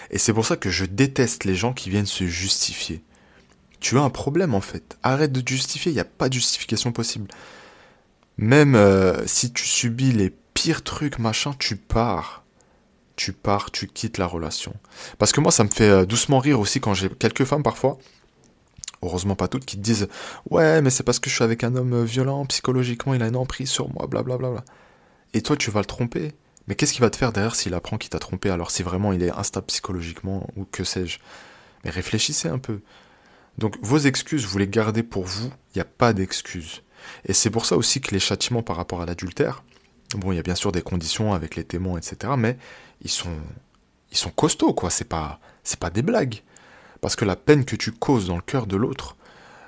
Et 0.10 0.18
c'est 0.18 0.32
pour 0.32 0.46
ça 0.46 0.56
que 0.56 0.70
je 0.70 0.86
déteste 0.86 1.44
les 1.44 1.54
gens 1.54 1.74
qui 1.74 1.90
viennent 1.90 2.06
se 2.06 2.26
justifier. 2.28 3.04
Tu 3.82 3.98
as 3.98 4.04
un 4.04 4.10
problème 4.10 4.56
en 4.56 4.62
fait. 4.62 4.98
Arrête 5.04 5.34
de 5.34 5.42
te 5.42 5.50
justifier, 5.50 5.92
il 5.92 5.96
n'y 5.96 6.02
a 6.02 6.06
pas 6.06 6.30
de 6.30 6.36
justification 6.36 6.94
possible. 6.94 7.28
Même 8.38 8.76
euh, 8.76 9.28
si 9.28 9.52
tu 9.52 9.66
subis 9.66 10.14
les 10.14 10.34
pires 10.54 10.82
trucs, 10.82 11.20
machin, 11.20 11.54
tu 11.60 11.76
pars. 11.76 12.46
Tu 13.18 13.34
pars, 13.34 13.72
tu 13.72 13.88
quittes 13.88 14.18
la 14.18 14.28
relation. 14.28 14.74
Parce 15.18 15.34
que 15.34 15.42
moi, 15.42 15.52
ça 15.52 15.66
me 15.66 15.70
fait 15.70 15.90
euh, 15.90 16.06
doucement 16.06 16.40
rire 16.40 16.62
aussi 16.62 16.80
quand 16.80 16.94
j'ai 16.94 17.10
quelques 17.10 17.44
femmes 17.44 17.64
parfois, 17.64 17.98
heureusement 19.02 19.36
pas 19.36 19.50
toutes, 19.50 19.66
qui 19.66 19.76
te 19.76 19.82
disent 19.82 20.08
Ouais, 20.50 20.82
mais 20.82 20.90
c'est 20.90 21.04
parce 21.04 21.20
que 21.20 21.30
je 21.30 21.36
suis 21.36 21.44
avec 21.44 21.66
un 21.66 21.76
homme 21.76 22.06
violent, 22.06 22.46
psychologiquement, 22.46 23.14
il 23.14 23.22
a 23.22 23.28
une 23.28 23.36
emprise 23.36 23.70
sur 23.70 23.94
moi, 23.94 24.08
blablabla. 24.08 24.64
Et 25.36 25.42
toi, 25.42 25.56
tu 25.56 25.70
vas 25.70 25.82
le 25.82 25.86
tromper. 25.86 26.32
Mais 26.68 26.74
qu'est-ce 26.74 26.94
qu'il 26.94 27.02
va 27.02 27.12
te 27.12 27.18
faire 27.18 27.32
derrière 27.32 27.56
s'il 27.56 27.76
apprend 27.76 27.98
qu'il 27.98 28.10
t'a 28.10 28.18
trompé 28.18 28.50
alors 28.50 28.72
si 28.72 28.82
vraiment 28.82 29.14
il 29.14 29.22
est 29.22 29.30
instable 29.30 29.68
psychologiquement 29.68 30.50
ou 30.56 30.66
que 30.66 30.84
sais-je? 30.84 31.20
Mais 31.84 31.92
réfléchissez 31.92 32.48
un 32.48 32.58
peu. 32.58 32.80
Donc 33.60 33.78
vos 33.82 34.00
excuses, 34.00 34.46
vous 34.46 34.58
les 34.58 34.68
gardez 34.68 35.04
pour 35.04 35.26
vous, 35.26 35.48
il 35.48 35.78
n'y 35.78 35.82
a 35.82 35.86
pas 35.86 36.14
d'excuses. 36.14 36.82
Et 37.26 37.34
c'est 37.34 37.52
pour 37.52 37.66
ça 37.66 37.78
aussi 37.78 38.02
que 38.02 38.12
les 38.12 38.20
châtiments 38.20 38.64
par 38.64 38.78
rapport 38.78 39.02
à 39.02 39.06
l'adultère, 39.06 39.64
bon, 40.16 40.32
il 40.32 40.38
y 40.38 40.40
a 40.40 40.42
bien 40.42 40.56
sûr 40.56 40.72
des 40.72 40.82
conditions 40.82 41.34
avec 41.34 41.56
les 41.56 41.64
témoins, 41.64 42.00
etc., 42.00 42.34
mais 42.38 42.58
ils 43.02 43.12
sont, 43.12 43.38
ils 44.12 44.18
sont 44.18 44.32
costauds, 44.32 44.74
quoi. 44.74 44.90
C'est 44.90 45.06
pas, 45.06 45.40
c'est 45.64 45.80
pas 45.80 45.90
des 45.90 46.02
blagues. 46.02 46.42
Parce 47.02 47.16
que 47.16 47.26
la 47.26 47.36
peine 47.36 47.66
que 47.66 47.76
tu 47.76 47.92
causes 47.92 48.28
dans 48.28 48.38
le 48.38 48.42
cœur 48.42 48.66
de 48.68 48.78
l'autre, 48.78 49.18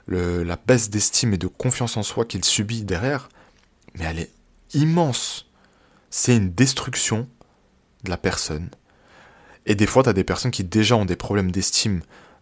la 0.08 0.56
baisse 0.56 0.90
d'estime 0.90 1.34
et 1.34 1.38
de 1.38 1.48
confiance 1.48 1.98
en 1.98 2.04
soi 2.04 2.26
qu'il 2.26 2.44
subit 2.44 2.84
derrière, 2.84 3.30
mais 3.96 4.06
elle 4.06 4.20
est 4.20 4.32
immense. 4.74 5.47
C'est 6.10 6.36
une 6.36 6.52
destruction 6.52 7.28
de 8.04 8.10
la 8.10 8.18
personne. 8.18 8.70
Et 9.66 9.76
des 9.76 9.86
fois, 9.86 10.04
tu 10.04 10.10
as 10.10 10.14
des 10.14 10.24
personnes 10.24 10.52
qui 10.52 10.64
déjà 10.64 10.96
ont 10.96 11.06
des 11.06 11.16
problèmes 11.16 11.52
d'estime 11.52 12.02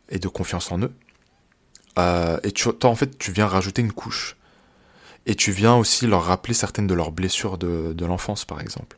et 0.10 0.20
de 0.20 0.28
confiance 0.28 0.72
en 0.72 0.80
eux. 0.80 0.94
Euh, 1.98 2.40
et 2.44 2.52
tu, 2.52 2.70
en 2.84 2.96
fait, 2.96 3.18
tu 3.18 3.32
viens 3.32 3.48
rajouter 3.48 3.82
une 3.82 3.92
couche. 3.92 4.36
Et 5.26 5.36
tu 5.36 5.52
viens 5.52 5.76
aussi 5.76 6.06
leur 6.06 6.24
rappeler 6.26 6.54
certaines 6.54 6.86
de 6.86 6.94
leurs 6.94 7.12
blessures 7.12 7.58
de, 7.58 8.06
l'enfance, 8.06 8.46
par 8.46 8.62
exemple. 8.62 8.98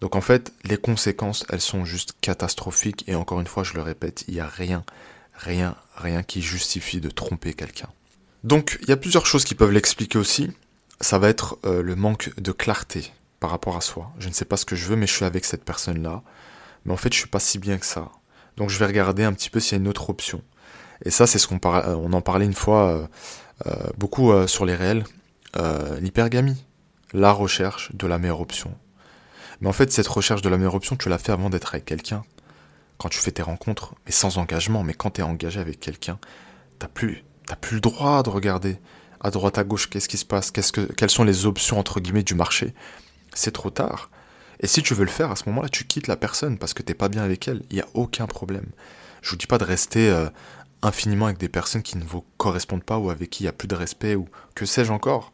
Donc 0.00 0.14
en 0.14 0.20
fait, 0.20 0.52
les 0.64 0.76
conséquences, 0.76 1.46
elles 1.48 1.62
sont 1.62 1.84
juste 1.84 2.14
catastrophiques. 2.20 3.04
Et 3.08 3.14
encore 3.14 3.40
une 3.40 3.46
fois, 3.46 3.64
je 3.64 3.72
le 3.74 3.82
répète, 3.82 4.24
il 4.28 4.34
n'y 4.34 4.40
a 4.40 4.46
rien, 4.46 4.84
rien, 5.34 5.74
rien 5.96 6.22
qui 6.22 6.42
justifie 6.42 7.00
de 7.00 7.08
tromper 7.08 7.54
quelqu'un. 7.54 7.88
Donc 8.44 8.78
il 8.82 8.88
y 8.88 8.92
a 8.92 8.96
plusieurs 8.96 9.26
choses 9.26 9.44
qui 9.44 9.54
peuvent 9.54 9.72
l'expliquer 9.72 10.18
aussi. 10.18 10.50
Ça 11.00 11.18
va 11.18 11.28
être 11.28 11.58
euh, 11.64 11.82
le 11.82 11.96
manque 11.96 12.30
de 12.38 12.52
clarté 12.52 13.12
par 13.40 13.50
rapport 13.50 13.76
à 13.76 13.80
soi. 13.80 14.12
Je 14.18 14.28
ne 14.28 14.32
sais 14.32 14.44
pas 14.44 14.56
ce 14.56 14.64
que 14.64 14.76
je 14.76 14.86
veux, 14.86 14.96
mais 14.96 15.06
je 15.06 15.14
suis 15.14 15.24
avec 15.24 15.44
cette 15.44 15.64
personne-là. 15.64 16.22
Mais 16.84 16.92
en 16.92 16.96
fait, 16.96 17.12
je 17.12 17.18
suis 17.18 17.28
pas 17.28 17.40
si 17.40 17.58
bien 17.58 17.78
que 17.78 17.86
ça. 17.86 18.10
Donc 18.56 18.70
je 18.70 18.78
vais 18.78 18.86
regarder 18.86 19.24
un 19.24 19.32
petit 19.32 19.50
peu 19.50 19.60
s'il 19.60 19.72
y 19.72 19.80
a 19.80 19.82
une 19.82 19.88
autre 19.88 20.10
option. 20.10 20.42
Et 21.04 21.10
ça, 21.10 21.26
c'est 21.26 21.38
ce 21.38 21.46
qu'on 21.46 21.60
euh, 21.64 22.12
en 22.12 22.20
parlait 22.20 22.44
une 22.46 22.54
fois 22.54 23.08
euh, 23.66 23.72
beaucoup 23.96 24.32
sur 24.46 24.64
les 24.64 24.74
réels 24.74 25.04
euh, 25.56 25.98
l'hypergamie, 26.00 26.62
la 27.12 27.32
recherche 27.32 27.94
de 27.94 28.06
la 28.06 28.18
meilleure 28.18 28.40
option. 28.40 28.76
Mais 29.60 29.68
en 29.68 29.72
fait, 29.72 29.90
cette 29.90 30.06
recherche 30.06 30.42
de 30.42 30.48
la 30.48 30.58
meilleure 30.58 30.74
option, 30.74 30.94
tu 30.94 31.08
l'as 31.08 31.18
fait 31.18 31.32
avant 31.32 31.48
d'être 31.48 31.74
avec 31.74 31.86
quelqu'un. 31.86 32.22
Quand 32.98 33.08
tu 33.08 33.18
fais 33.18 33.30
tes 33.30 33.42
rencontres, 33.42 33.94
mais 34.04 34.12
sans 34.12 34.38
engagement, 34.38 34.82
mais 34.82 34.92
quand 34.92 35.12
tu 35.12 35.20
es 35.20 35.24
engagé 35.24 35.58
avec 35.58 35.80
quelqu'un, 35.80 36.18
t'as 36.78 36.88
plus, 36.88 37.24
plus 37.60 37.76
le 37.76 37.80
droit 37.80 38.22
de 38.22 38.28
regarder 38.28 38.78
à 39.20 39.30
droite 39.30 39.58
à 39.58 39.64
gauche 39.64 39.88
qu'est-ce 39.88 40.08
qui 40.08 40.18
se 40.18 40.24
passe, 40.24 40.50
qu'est-ce 40.50 40.72
que, 40.72 40.80
quelles 40.80 41.10
sont 41.10 41.24
les 41.24 41.46
options 41.46 41.78
entre 41.78 41.98
guillemets 41.98 42.22
du 42.22 42.34
marché? 42.34 42.74
C'est 43.38 43.52
trop 43.52 43.70
tard. 43.70 44.10
Et 44.58 44.66
si 44.66 44.82
tu 44.82 44.94
veux 44.94 45.04
le 45.04 45.10
faire, 45.10 45.30
à 45.30 45.36
ce 45.36 45.44
moment-là, 45.48 45.68
tu 45.68 45.84
quittes 45.84 46.08
la 46.08 46.16
personne 46.16 46.58
parce 46.58 46.74
que 46.74 46.82
t'es 46.82 46.92
pas 46.92 47.08
bien 47.08 47.22
avec 47.22 47.46
elle. 47.46 47.62
Il 47.70 47.76
n'y 47.76 47.80
a 47.80 47.86
aucun 47.94 48.26
problème. 48.26 48.66
Je 49.22 49.30
vous 49.30 49.36
dis 49.36 49.46
pas 49.46 49.58
de 49.58 49.64
rester 49.64 50.10
euh, 50.10 50.28
infiniment 50.82 51.26
avec 51.26 51.38
des 51.38 51.48
personnes 51.48 51.84
qui 51.84 51.96
ne 51.98 52.02
vous 52.02 52.24
correspondent 52.36 52.82
pas 52.82 52.98
ou 52.98 53.10
avec 53.10 53.30
qui 53.30 53.44
il 53.44 53.46
n'y 53.46 53.50
a 53.50 53.52
plus 53.52 53.68
de 53.68 53.76
respect 53.76 54.16
ou 54.16 54.28
que 54.56 54.66
sais-je 54.66 54.90
encore. 54.90 55.32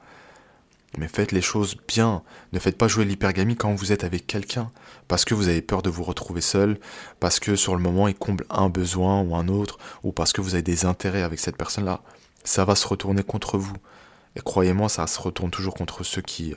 Mais 0.98 1.08
faites 1.08 1.32
les 1.32 1.40
choses 1.40 1.78
bien. 1.88 2.22
Ne 2.52 2.58
faites 2.58 2.76
pas 2.76 2.88
jouer 2.88 3.06
l'hypergamie 3.06 3.56
quand 3.56 3.74
vous 3.74 3.90
êtes 3.90 4.04
avec 4.04 4.26
quelqu'un. 4.26 4.70
Parce 5.08 5.24
que 5.24 5.32
vous 5.32 5.48
avez 5.48 5.62
peur 5.62 5.80
de 5.80 5.88
vous 5.88 6.04
retrouver 6.04 6.42
seul, 6.42 6.78
parce 7.20 7.40
que 7.40 7.56
sur 7.56 7.74
le 7.74 7.80
moment 7.80 8.06
il 8.06 8.14
comble 8.14 8.44
un 8.50 8.68
besoin 8.68 9.22
ou 9.22 9.34
un 9.34 9.48
autre, 9.48 9.78
ou 10.02 10.12
parce 10.12 10.34
que 10.34 10.42
vous 10.42 10.52
avez 10.52 10.62
des 10.62 10.84
intérêts 10.84 11.22
avec 11.22 11.40
cette 11.40 11.56
personne-là. 11.56 12.02
Ça 12.44 12.66
va 12.66 12.74
se 12.74 12.86
retourner 12.86 13.22
contre 13.22 13.56
vous. 13.56 13.76
Et 14.36 14.40
croyez-moi, 14.40 14.90
ça 14.90 15.06
se 15.06 15.18
retourne 15.18 15.50
toujours 15.50 15.72
contre 15.72 16.04
ceux 16.04 16.20
qui, 16.20 16.54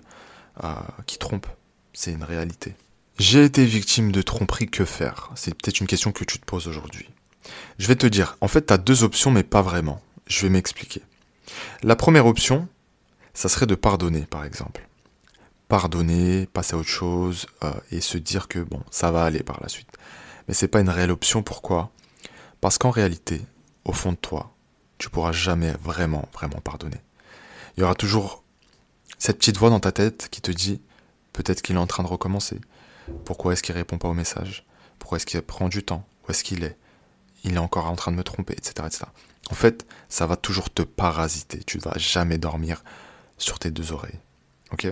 qui 1.06 1.18
trompent. 1.18 1.48
C'est 1.94 2.12
une 2.12 2.24
réalité. 2.24 2.76
J'ai 3.20 3.44
été 3.44 3.66
victime 3.66 4.12
de 4.12 4.22
tromperie, 4.22 4.70
que 4.70 4.86
faire? 4.86 5.32
C'est 5.36 5.56
peut-être 5.56 5.80
une 5.80 5.88
question 5.88 6.12
que 6.12 6.24
tu 6.24 6.38
te 6.38 6.46
poses 6.46 6.68
aujourd'hui. 6.68 7.10
Je 7.80 7.88
vais 7.88 7.96
te 7.96 8.06
dire, 8.06 8.38
en 8.42 8.48
fait, 8.48 8.68
tu 8.68 8.74
as 8.74 8.78
deux 8.78 9.04
options, 9.04 9.32
mais 9.32 9.44
pas 9.44 9.64
vraiment. 9.64 10.02
Je 10.28 10.44
vais 10.44 10.50
m'expliquer. 10.50 11.02
La 11.82 11.96
première 11.96 12.28
option, 12.28 12.68
ça 13.34 13.50
serait 13.50 13.66
de 13.66 13.76
pardonner, 13.76 14.22
par 14.22 14.46
exemple. 14.46 14.88
Pardonner, 15.68 16.48
passer 16.48 16.76
à 16.76 16.78
autre 16.78 16.90
chose 16.90 17.48
euh, 17.64 17.72
et 17.92 18.02
se 18.02 18.18
dire 18.18 18.48
que 18.48 18.60
bon, 18.60 18.82
ça 18.92 19.12
va 19.12 19.24
aller 19.24 19.44
par 19.44 19.60
la 19.62 19.70
suite. 19.70 19.90
Mais 20.48 20.54
c'est 20.54 20.68
pas 20.68 20.80
une 20.80 20.90
réelle 20.90 21.12
option. 21.12 21.44
Pourquoi? 21.44 21.92
Parce 22.62 22.78
qu'en 22.78 22.90
réalité, 22.90 23.42
au 23.84 23.94
fond 23.94 24.12
de 24.12 24.18
toi, 24.18 24.54
tu 24.98 25.10
pourras 25.10 25.32
jamais 25.32 25.74
vraiment, 25.84 26.28
vraiment 26.34 26.62
pardonner. 26.62 27.02
Il 27.76 27.82
y 27.82 27.84
aura 27.84 27.96
toujours 27.96 28.44
cette 29.18 29.38
petite 29.38 29.58
voix 29.58 29.70
dans 29.70 29.80
ta 29.80 29.92
tête 29.92 30.28
qui 30.30 30.42
te 30.42 30.52
dit 30.52 30.82
peut-être 31.34 31.62
qu'il 31.62 31.76
est 31.76 31.80
en 31.80 31.88
train 31.88 32.04
de 32.04 32.08
recommencer. 32.08 32.60
Pourquoi 33.26 33.54
est-ce 33.54 33.64
qu'il 33.64 33.76
répond 33.76 33.98
pas 33.98 34.10
au 34.10 34.14
message? 34.14 34.66
Pourquoi 35.00 35.18
est-ce 35.18 35.26
qu'il 35.26 35.42
prend 35.42 35.70
du 35.70 35.84
temps? 35.84 36.06
Où 36.28 36.32
est-ce 36.32 36.44
qu'il 36.44 36.64
est? 36.64 36.78
Il 37.44 37.54
est 37.54 37.60
encore 37.60 37.86
en 37.86 37.96
train 37.96 38.12
de 38.12 38.18
me 38.18 38.24
tromper, 38.24 38.54
etc., 38.54 38.74
etc. 38.86 39.06
En 39.50 39.56
fait, 39.56 39.86
ça 40.10 40.26
va 40.26 40.36
toujours 40.36 40.70
te 40.70 40.82
parasiter. 40.82 41.64
Tu 41.66 41.78
ne 41.78 41.84
vas 41.84 41.98
jamais 41.98 42.38
dormir 42.38 42.84
sur 43.38 43.60
tes 43.60 43.72
deux 43.72 43.92
oreilles. 43.92 44.20
Ok? 44.72 44.88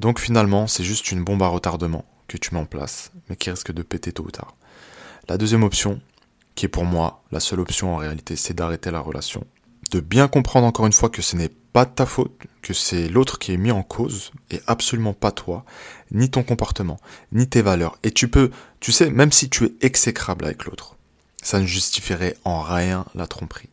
Donc 0.00 0.18
finalement, 0.18 0.66
c'est 0.66 0.84
juste 0.84 1.12
une 1.12 1.24
bombe 1.24 1.42
à 1.42 1.46
retardement 1.46 2.04
que 2.28 2.36
tu 2.36 2.54
mets 2.54 2.60
en 2.60 2.66
place, 2.66 3.12
mais 3.28 3.36
qui 3.36 3.50
risque 3.50 3.72
de 3.72 3.82
péter 3.82 4.12
tôt 4.12 4.24
ou 4.24 4.30
tard. 4.30 4.56
La 5.28 5.38
deuxième 5.38 5.62
option, 5.62 6.00
qui 6.54 6.66
est 6.66 6.68
pour 6.68 6.84
moi 6.84 7.22
la 7.30 7.40
seule 7.40 7.60
option 7.60 7.94
en 7.94 7.96
réalité, 7.96 8.36
c'est 8.36 8.54
d'arrêter 8.54 8.90
la 8.90 9.00
relation. 9.00 9.46
De 9.90 10.00
bien 10.00 10.28
comprendre 10.28 10.66
encore 10.66 10.86
une 10.86 10.92
fois 10.92 11.10
que 11.10 11.22
ce 11.22 11.36
n'est 11.36 11.50
pas 11.72 11.84
de 11.84 11.90
ta 11.90 12.06
faute, 12.06 12.32
que 12.60 12.74
c'est 12.74 13.08
l'autre 13.08 13.38
qui 13.38 13.52
est 13.52 13.56
mis 13.56 13.70
en 13.70 13.82
cause, 13.82 14.32
et 14.50 14.60
absolument 14.66 15.14
pas 15.14 15.32
toi, 15.32 15.64
ni 16.10 16.30
ton 16.30 16.42
comportement, 16.42 17.00
ni 17.32 17.48
tes 17.48 17.62
valeurs. 17.62 17.98
Et 18.02 18.10
tu 18.10 18.28
peux, 18.28 18.50
tu 18.80 18.92
sais, 18.92 19.10
même 19.10 19.32
si 19.32 19.48
tu 19.48 19.64
es 19.64 19.72
exécrable 19.80 20.44
avec 20.44 20.64
l'autre, 20.64 20.96
ça 21.42 21.60
ne 21.60 21.66
justifierait 21.66 22.36
en 22.44 22.60
rien 22.60 23.04
la 23.14 23.26
tromperie. 23.26 23.68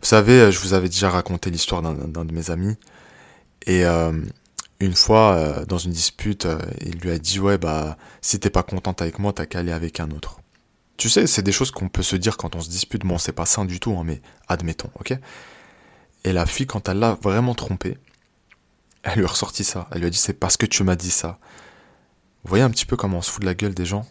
Vous 0.00 0.06
savez, 0.06 0.40
euh, 0.40 0.50
je 0.50 0.60
vous 0.60 0.72
avais 0.72 0.88
déjà 0.88 1.10
raconté 1.10 1.50
l'histoire 1.50 1.82
d'un 1.82 2.24
de 2.24 2.32
mes 2.32 2.50
amis. 2.50 2.76
Et 3.66 3.84
euh, 3.84 4.12
une 4.78 4.94
fois, 4.94 5.34
euh, 5.34 5.64
dans 5.66 5.78
une 5.78 5.92
dispute, 5.92 6.46
il 6.80 6.98
lui 7.00 7.10
a 7.10 7.18
dit 7.18 7.38
Ouais, 7.38 7.58
bah, 7.58 7.98
si 8.22 8.40
t'es 8.40 8.50
pas 8.50 8.62
contente 8.62 9.02
avec 9.02 9.18
moi, 9.18 9.32
t'as 9.32 9.46
qu'à 9.46 9.58
aller 9.58 9.72
avec 9.72 10.00
un 10.00 10.10
autre. 10.10 10.40
Tu 10.96 11.10
sais, 11.10 11.26
c'est 11.26 11.42
des 11.42 11.52
choses 11.52 11.70
qu'on 11.70 11.88
peut 11.88 12.02
se 12.02 12.16
dire 12.16 12.36
quand 12.36 12.56
on 12.56 12.60
se 12.60 12.70
dispute. 12.70 13.02
Bon, 13.04 13.18
c'est 13.18 13.32
pas 13.32 13.46
sain 13.46 13.64
du 13.64 13.80
tout, 13.80 13.96
hein, 13.98 14.02
mais 14.04 14.22
admettons, 14.48 14.90
ok? 15.00 15.14
Et 16.24 16.32
la 16.32 16.46
fille, 16.46 16.66
quand 16.66 16.88
elle 16.88 16.98
l'a 16.98 17.14
vraiment 17.14 17.54
trompé, 17.54 17.98
elle 19.02 19.18
lui 19.18 19.24
a 19.24 19.28
ressorti 19.28 19.64
ça. 19.64 19.88
Elle 19.92 20.00
lui 20.00 20.06
a 20.06 20.10
dit 20.10 20.18
C'est 20.18 20.34
parce 20.34 20.56
que 20.56 20.66
tu 20.66 20.84
m'as 20.84 20.96
dit 20.96 21.10
ça. 21.10 21.38
Vous 22.44 22.48
voyez 22.50 22.64
un 22.64 22.70
petit 22.70 22.86
peu 22.86 22.96
comment 22.96 23.18
on 23.18 23.22
se 23.22 23.30
fout 23.30 23.40
de 23.42 23.46
la 23.46 23.54
gueule 23.54 23.74
des 23.74 23.86
gens? 23.86 24.06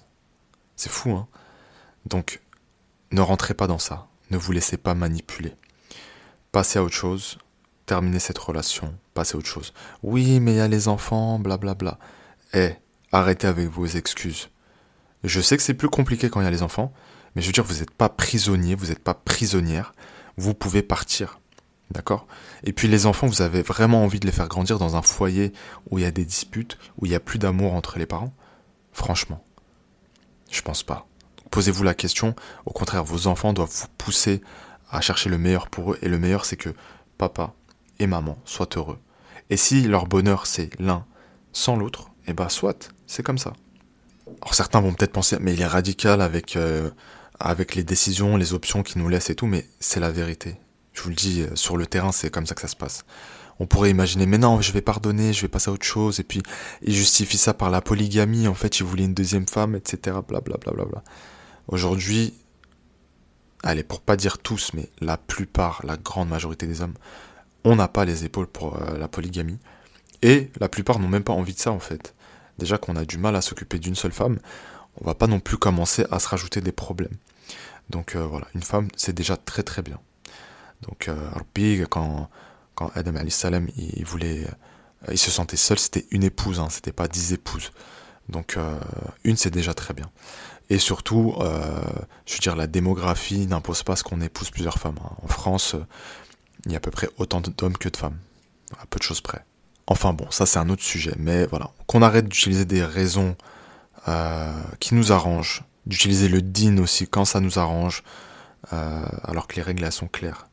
C'est 0.75 0.92
fou, 0.92 1.12
hein? 1.12 1.28
Donc, 2.06 2.42
ne 3.12 3.22
rentrez 3.22 3.54
pas 3.54 3.68
dans 3.68 3.80
ça. 3.80 4.08
Ne 4.32 4.38
vous 4.38 4.51
laissez 4.51 4.78
pas 4.78 4.94
manipuler 4.94 5.56
passez 6.51 6.80
à 6.80 6.84
autre 6.84 6.96
chose, 6.96 7.38
terminez 7.86 8.20
cette 8.20 8.38
relation, 8.38 8.96
passez 9.13 9.36
à 9.36 9.39
autre 9.39 9.48
chose. 9.48 9.74
Oui, 10.04 10.39
mais 10.39 10.54
il 10.54 10.58
y 10.58 10.62
a 10.62 10.68
les 10.68 10.88
enfants, 10.88 11.39
blablabla. 11.39 12.00
Eh, 12.54 12.74
arrêtez 13.12 13.48
avec 13.48 13.68
vos 13.68 13.86
excuses. 13.86 14.50
Je 15.24 15.42
sais 15.42 15.58
que 15.58 15.63
c'est 15.63 15.74
plus 15.74 15.89
compliqué 15.89 16.30
quand 16.30 16.42
il 16.42 16.46
y 16.46 16.48
a 16.48 16.51
les 16.51 16.63
enfants, 16.63 16.94
mais 17.36 17.42
je 17.42 17.48
veux 17.48 17.54
dire, 17.54 17.63
vous 17.63 17.80
n'êtes 17.80 17.92
pas 17.92 18.10
prisonnier, 18.10 18.75
vous 18.75 18.88
n'êtes 18.88 19.04
pas 19.04 19.13
prisonnière, 19.13 19.94
vous 20.38 20.54
pouvez 20.54 20.82
partir. 20.82 21.39
D'accord? 21.91 22.27
Et 22.63 22.72
puis 22.72 22.88
les 22.88 23.05
enfants, 23.05 23.27
vous 23.27 23.41
avez 23.41 23.62
vraiment 23.62 24.03
envie 24.03 24.19
de 24.19 24.25
les 24.25 24.31
faire 24.31 24.48
grandir 24.48 24.77
dans 24.77 24.96
un 24.96 25.01
foyer 25.01 25.53
où 25.89 25.98
il 25.98 26.03
y 26.03 26.08
a 26.08 26.12
des 26.12 26.25
disputes, 26.25 26.77
où 26.98 27.05
il 27.05 27.10
n'y 27.10 27.15
a 27.15 27.19
plus 27.19 27.39
d'amour 27.39 27.74
entre 27.74 27.98
les 27.98 28.05
parents? 28.05 28.34
Franchement, 28.91 29.43
je 30.51 30.62
pense 30.62 30.84
pas. 30.84 31.08
Posez-vous 31.51 31.84
la 31.84 31.96
question, 31.96 32.36
au 32.65 32.72
contraire, 32.72 33.03
vos 33.03 33.25
enfants 33.25 33.53
doivent 33.53 33.74
vous 33.74 33.88
pousser 33.98 34.41
à 34.91 35.01
chercher 35.01 35.29
le 35.29 35.38
meilleur 35.38 35.67
pour 35.67 35.93
eux. 35.93 36.00
Et 36.01 36.10
le 36.10 36.19
meilleur, 36.19 36.46
c'est 36.46 36.58
que 36.58 36.74
papa 37.17 37.53
et 37.98 38.08
maman 38.08 38.38
soient 38.46 38.69
heureux. 38.75 39.00
Et 39.50 39.58
si 39.58 39.84
leur 39.88 40.05
bonheur, 40.05 40.46
c'est 40.46 40.69
l'un 40.79 41.05
sans 41.53 41.75
l'autre, 41.75 42.12
eh 42.27 42.34
ben 42.34 42.50
soit, 42.50 42.91
c'est 43.08 43.24
comme 43.24 43.39
ça. 43.39 43.53
Alors 44.41 44.53
certains 44.53 44.81
vont 44.81 44.93
peut-être 44.93 45.12
penser, 45.12 45.38
mais 45.39 45.53
il 45.53 45.62
est 45.62 45.67
radical 45.67 46.22
avec, 46.22 46.55
euh, 46.55 46.91
avec 47.39 47.74
les 47.74 47.84
décisions, 47.84 48.38
les 48.38 48.53
options 48.53 48.84
qu'il 48.84 49.01
nous 49.01 49.10
laisse 49.10 49.31
et 49.31 49.36
tout, 49.36 49.48
mais 49.48 49.67
c'est 49.79 50.00
la 50.00 50.12
vérité. 50.12 50.55
Je 50.93 51.01
vous 51.01 51.10
le 51.10 51.15
dis, 51.15 51.41
euh, 51.41 51.55
sur 51.55 51.77
le 51.77 51.86
terrain, 51.86 52.12
c'est 52.12 52.29
comme 52.29 52.46
ça 52.46 52.55
que 52.55 52.62
ça 52.62 52.67
se 52.67 52.75
passe. 52.75 53.05
On 53.60 53.67
pourrait 53.67 53.89
imaginer, 53.89 54.25
mais 54.25 54.38
non, 54.38 54.62
je 54.62 54.72
vais 54.72 54.81
pardonner, 54.81 55.34
je 55.34 55.41
vais 55.41 55.48
passer 55.48 55.69
à 55.69 55.74
autre 55.74 55.86
chose, 55.86 56.19
et 56.19 56.24
puis 56.24 56.41
il 56.81 56.93
justifie 56.93 57.38
ça 57.38 57.53
par 57.53 57.69
la 57.69 57.81
polygamie, 57.81 58.48
en 58.48 58.53
fait, 58.53 58.79
il 58.79 58.86
voulait 58.86 59.03
une 59.03 59.13
deuxième 59.13 59.48
femme, 59.48 59.75
etc., 59.75 60.17
blablabla. 60.27 60.58
Bla, 60.58 60.74
bla, 60.74 60.86
bla. 60.86 61.03
Aujourd'hui, 61.67 62.34
allez, 63.63 63.84
pour 63.84 64.01
pas 64.01 64.15
dire 64.15 64.38
tous, 64.38 64.72
mais 64.74 64.89
la 65.01 65.17
plupart, 65.17 65.81
la 65.84 65.98
grande 65.98 66.29
majorité 66.29 66.67
des 66.67 66.81
hommes, 66.81 66.96
on 67.63 67.75
n'a 67.75 67.88
pas 67.88 68.05
les 68.05 68.25
épaules 68.25 68.48
pour 68.48 68.77
euh, 68.77 68.98
la 68.98 69.08
polygamie. 69.08 69.60
Et 70.22 70.51
la 70.60 70.69
plupart 70.69 71.00
n'ont 71.00 71.08
même 71.08 71.24
pas 71.24 71.34
envie 71.34 71.53
de 71.53 71.60
ça 71.60 71.72
en 71.72 71.79
fait. 71.79 72.13
Déjà 72.58 72.77
qu'on 72.77 72.96
a 72.96 73.05
du 73.05 73.17
mal 73.17 73.36
à 73.36 73.41
s'occuper 73.41 73.79
d'une 73.79 73.96
seule 73.96 74.12
femme, 74.12 74.39
on 75.00 75.05
va 75.05 75.15
pas 75.15 75.27
non 75.27 75.39
plus 75.39 75.58
commencer 75.58 76.05
à 76.12 76.19
se 76.19 76.27
rajouter 76.27 76.62
des 76.62 76.72
problèmes. 76.72 77.15
Donc 77.89 78.15
euh, 78.15 78.25
voilà, 78.25 78.48
une 78.53 78.63
femme 78.63 78.88
c'est 78.96 79.13
déjà 79.13 79.38
très 79.38 79.63
très 79.63 79.81
bien. 79.81 80.00
Donc 80.88 81.07
euh, 81.07 81.15
quand, 81.89 82.29
quand 82.75 82.91
Adam 82.95 83.13
salam 83.29 83.67
il, 83.77 84.05
voulait, 84.05 84.45
euh, 84.45 85.12
il 85.12 85.17
se 85.17 85.31
sentait 85.31 85.57
seul, 85.57 85.79
c'était 85.79 86.05
une 86.12 86.24
épouse, 86.24 86.59
hein, 86.59 86.67
c'était 86.69 86.91
pas 86.91 87.07
dix 87.07 87.33
épouses. 87.33 87.71
Donc 88.29 88.57
euh, 88.57 88.79
une 89.24 89.38
c'est 89.38 89.50
déjà 89.50 89.74
très 89.74 89.93
bien. 89.93 90.09
Et 90.71 90.77
surtout, 90.77 91.33
je 91.39 92.33
veux 92.33 92.39
dire, 92.39 92.55
la 92.55 92.67
démographie 92.67 93.48
n'impose 93.48 93.81
pas 93.81 93.95
ce 93.95 94.03
qu'on 94.03 94.21
épouse 94.21 94.51
plusieurs 94.51 94.77
femmes. 94.77 95.00
Hein. 95.03 95.15
En 95.24 95.27
France, 95.27 95.75
il 96.67 96.71
y 96.71 96.75
a 96.75 96.77
à 96.77 96.79
peu 96.79 96.91
près 96.91 97.09
autant 97.17 97.41
d'hommes 97.41 97.75
que 97.75 97.89
de 97.89 97.98
femmes, 97.98 98.19
à 98.79 98.86
peu 98.86 99.00
de 99.00 99.03
choses 99.03 99.19
près. 99.19 99.43
Enfin 99.88 100.13
bon, 100.13 100.29
ça 100.29 100.45
c'est 100.45 100.59
un 100.59 100.69
autre 100.69 100.83
sujet, 100.83 101.15
mais 101.17 101.48
voilà, 101.48 101.71
qu'on 101.88 102.03
arrête 102.03 102.27
d'utiliser 102.27 102.65
des 102.65 102.83
raisons 102.83 103.36
qui 104.79 104.93
nous 104.93 105.12
arrangent, 105.12 105.63
d'utiliser 105.88 106.29
le 106.29 106.43
din 106.43 106.77
aussi 106.77 107.07
quand 107.07 107.25
ça 107.25 107.39
nous 107.39 107.57
arrange, 107.57 108.03
alors 108.69 109.48
que 109.48 109.55
les 109.55 109.63
règles 109.63 109.83
elles 109.83 109.91
sont 109.91 110.07
claires. 110.07 110.49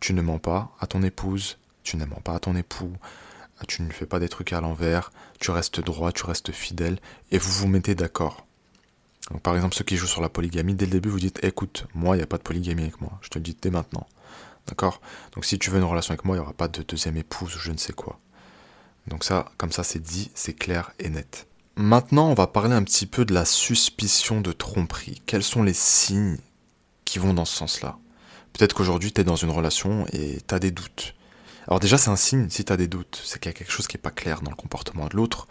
Tu 0.00 0.12
ne 0.12 0.22
mens 0.22 0.38
pas 0.38 0.72
à 0.80 0.86
ton 0.86 1.02
épouse, 1.02 1.58
tu 1.82 1.96
ne 1.96 2.04
mens 2.04 2.20
pas 2.20 2.34
à 2.34 2.38
ton 2.38 2.54
époux, 2.56 2.92
tu 3.66 3.82
ne 3.82 3.90
fais 3.90 4.06
pas 4.06 4.20
des 4.20 4.28
trucs 4.28 4.52
à 4.52 4.60
l'envers, 4.60 5.10
tu 5.40 5.50
restes 5.50 5.80
droit, 5.80 6.12
tu 6.12 6.24
restes 6.24 6.52
fidèle, 6.52 6.98
et 7.30 7.38
vous 7.38 7.50
vous 7.50 7.66
mettez 7.68 7.94
d'accord. 7.94 8.46
par 9.42 9.56
exemple, 9.56 9.74
ceux 9.74 9.84
qui 9.84 9.96
jouent 9.96 10.06
sur 10.06 10.22
la 10.22 10.28
polygamie, 10.28 10.74
dès 10.74 10.86
le 10.86 10.92
début, 10.92 11.08
vous 11.08 11.20
dites 11.20 11.42
écoute, 11.44 11.86
moi, 11.94 12.14
il 12.14 12.18
n'y 12.18 12.24
a 12.24 12.28
pas 12.28 12.38
de 12.38 12.42
polygamie 12.42 12.82
avec 12.82 13.00
moi, 13.00 13.18
je 13.22 13.28
te 13.28 13.38
le 13.38 13.44
dis 13.44 13.56
dès 13.60 13.70
maintenant. 13.70 14.06
D'accord? 14.66 15.00
Donc 15.32 15.44
si 15.44 15.58
tu 15.58 15.70
veux 15.70 15.78
une 15.78 15.84
relation 15.84 16.12
avec 16.12 16.24
moi, 16.24 16.36
il 16.36 16.40
n'y 16.40 16.44
aura 16.44 16.52
pas 16.52 16.68
de 16.68 16.82
deuxième 16.82 17.16
épouse 17.16 17.56
ou 17.56 17.58
je 17.58 17.72
ne 17.72 17.78
sais 17.78 17.94
quoi. 17.94 18.20
Donc 19.06 19.24
ça, 19.24 19.50
comme 19.56 19.72
ça, 19.72 19.82
c'est 19.82 20.02
dit, 20.02 20.30
c'est 20.34 20.52
clair 20.52 20.92
et 20.98 21.08
net. 21.08 21.46
Maintenant, 21.76 22.28
on 22.28 22.34
va 22.34 22.46
parler 22.46 22.74
un 22.74 22.82
petit 22.82 23.06
peu 23.06 23.24
de 23.24 23.32
la 23.32 23.44
suspicion 23.44 24.40
de 24.40 24.52
tromperie. 24.52 25.22
Quels 25.26 25.44
sont 25.44 25.62
les 25.62 25.72
signes 25.72 26.38
qui 27.04 27.18
vont 27.18 27.32
dans 27.32 27.44
ce 27.44 27.56
sens-là? 27.56 27.98
Peut-être 28.52 28.74
qu'aujourd'hui, 28.74 29.12
tu 29.12 29.20
es 29.20 29.24
dans 29.24 29.36
une 29.36 29.50
relation 29.50 30.06
et 30.12 30.38
tu 30.46 30.54
as 30.54 30.58
des 30.58 30.70
doutes. 30.70 31.14
Alors 31.66 31.80
déjà, 31.80 31.98
c'est 31.98 32.10
un 32.10 32.16
signe, 32.16 32.48
si 32.50 32.64
tu 32.64 32.72
as 32.72 32.76
des 32.76 32.88
doutes, 32.88 33.20
c'est 33.24 33.38
qu'il 33.38 33.50
y 33.50 33.54
a 33.54 33.56
quelque 33.56 33.72
chose 33.72 33.86
qui 33.86 33.96
n'est 33.96 34.02
pas 34.02 34.10
clair 34.10 34.40
dans 34.40 34.50
le 34.50 34.56
comportement 34.56 35.06
de 35.06 35.16
l'autre. 35.16 35.46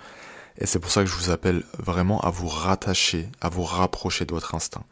Et 0.58 0.66
c'est 0.66 0.80
pour 0.80 0.92
ça 0.92 1.02
que 1.04 1.10
je 1.10 1.16
vous 1.16 1.30
appelle 1.30 1.64
vraiment 1.78 2.20
à 2.22 2.32
vous 2.32 2.48
rattacher, 2.48 3.30
à 3.42 3.50
vous 3.50 3.64
rapprocher 3.64 4.26
de 4.26 4.34
votre 4.34 4.56
instinct. 4.56 4.84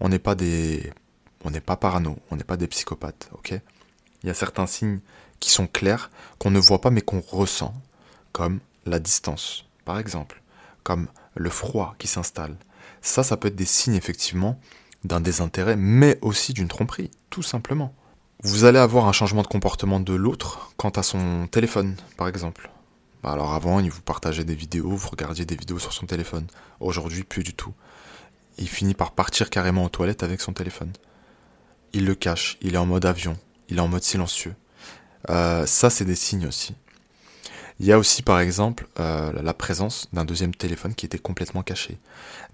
On 0.00 0.08
n'est 0.08 0.18
pas 0.18 0.34
des... 0.34 0.92
On 1.44 1.50
n'est 1.52 1.60
pas 1.60 1.76
parano, 1.76 2.18
on 2.32 2.36
n'est 2.36 2.42
pas 2.42 2.56
des 2.56 2.66
psychopathes, 2.66 3.30
ok? 3.32 3.54
Il 4.22 4.26
y 4.26 4.30
a 4.30 4.34
certains 4.34 4.66
signes 4.66 4.98
qui 5.38 5.50
sont 5.50 5.68
clairs, 5.68 6.10
qu'on 6.40 6.50
ne 6.50 6.58
voit 6.58 6.80
pas 6.80 6.90
mais 6.90 7.00
qu'on 7.00 7.20
ressent, 7.20 7.72
comme 8.32 8.58
la 8.86 8.98
distance, 8.98 9.64
par 9.84 10.00
exemple, 10.00 10.42
comme 10.82 11.06
le 11.36 11.50
froid 11.50 11.94
qui 12.00 12.08
s'installe. 12.08 12.56
Ça, 13.02 13.22
ça 13.22 13.36
peut 13.36 13.46
être 13.48 13.54
des 13.54 13.64
signes 13.64 13.94
effectivement 13.94 14.58
d'un 15.04 15.20
désintérêt, 15.20 15.76
mais 15.76 16.18
aussi 16.22 16.52
d'une 16.52 16.68
tromperie, 16.68 17.10
tout 17.30 17.42
simplement. 17.42 17.94
Vous 18.42 18.64
allez 18.64 18.78
avoir 18.78 19.08
un 19.08 19.12
changement 19.12 19.42
de 19.42 19.48
comportement 19.48 20.00
de 20.00 20.14
l'autre 20.14 20.72
quant 20.76 20.90
à 20.90 21.02
son 21.02 21.48
téléphone, 21.50 21.96
par 22.16 22.28
exemple. 22.28 22.70
Bah, 23.22 23.32
alors 23.32 23.52
avant, 23.52 23.80
il 23.80 23.90
vous 23.90 24.02
partageait 24.02 24.44
des 24.44 24.54
vidéos, 24.54 24.90
vous 24.90 25.08
regardiez 25.08 25.44
des 25.44 25.56
vidéos 25.56 25.78
sur 25.78 25.92
son 25.92 26.06
téléphone. 26.06 26.46
Aujourd'hui, 26.80 27.24
plus 27.24 27.42
du 27.42 27.54
tout. 27.54 27.72
Il 28.58 28.68
finit 28.68 28.94
par 28.94 29.12
partir 29.12 29.50
carrément 29.50 29.84
aux 29.84 29.88
toilettes 29.88 30.22
avec 30.22 30.40
son 30.40 30.52
téléphone. 30.52 30.92
Il 31.92 32.04
le 32.04 32.14
cache, 32.14 32.58
il 32.60 32.74
est 32.74 32.78
en 32.78 32.86
mode 32.86 33.06
avion, 33.06 33.36
il 33.68 33.78
est 33.78 33.80
en 33.80 33.88
mode 33.88 34.02
silencieux. 34.02 34.54
Euh, 35.30 35.66
ça, 35.66 35.90
c'est 35.90 36.04
des 36.04 36.14
signes 36.14 36.46
aussi. 36.46 36.74
Il 37.80 37.86
y 37.86 37.92
a 37.92 37.98
aussi 37.98 38.22
par 38.22 38.40
exemple 38.40 38.88
euh, 38.98 39.32
la 39.40 39.54
présence 39.54 40.08
d'un 40.12 40.24
deuxième 40.24 40.54
téléphone 40.54 40.94
qui 40.94 41.06
était 41.06 41.18
complètement 41.18 41.62
caché, 41.62 41.98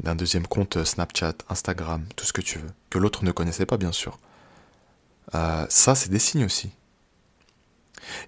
d'un 0.00 0.14
deuxième 0.14 0.46
compte 0.46 0.76
euh, 0.76 0.84
Snapchat, 0.84 1.34
Instagram, 1.48 2.04
tout 2.14 2.26
ce 2.26 2.32
que 2.34 2.42
tu 2.42 2.58
veux, 2.58 2.70
que 2.90 2.98
l'autre 2.98 3.24
ne 3.24 3.32
connaissait 3.32 3.64
pas 3.64 3.78
bien 3.78 3.92
sûr. 3.92 4.18
Euh, 5.34 5.66
ça, 5.70 5.94
c'est 5.94 6.10
des 6.10 6.18
signes 6.18 6.44
aussi. 6.44 6.70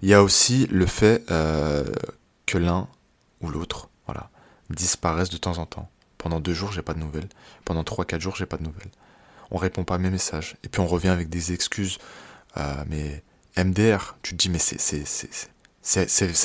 Il 0.01 0.09
y 0.09 0.15
a 0.15 0.23
aussi 0.23 0.65
le 0.67 0.87
fait 0.87 1.23
que 1.27 2.57
l'un 2.57 2.87
ou 3.41 3.49
l'autre, 3.49 3.89
voilà, 4.07 4.31
disparaisse 4.71 5.29
de 5.29 5.37
temps 5.37 5.59
en 5.59 5.67
temps. 5.67 5.91
Pendant 6.17 6.39
deux 6.39 6.55
jours, 6.55 6.71
j'ai 6.71 6.81
pas 6.81 6.95
de 6.95 6.99
nouvelles. 6.99 7.29
Pendant 7.63 7.83
trois, 7.83 8.03
quatre 8.03 8.21
jours, 8.21 8.35
j'ai 8.35 8.47
pas 8.47 8.57
de 8.57 8.63
nouvelles. 8.63 8.89
On 9.51 9.57
répond 9.57 9.83
pas 9.83 9.95
à 9.95 9.97
mes 9.99 10.09
messages. 10.09 10.57
Et 10.63 10.67
puis 10.67 10.81
on 10.81 10.87
revient 10.87 11.09
avec 11.09 11.29
des 11.29 11.53
excuses. 11.53 11.99
mais 12.87 13.23
MDR, 13.55 14.17
tu 14.23 14.31
te 14.31 14.37
dis 14.37 14.49
mais 14.49 14.57
c'est 14.57 14.79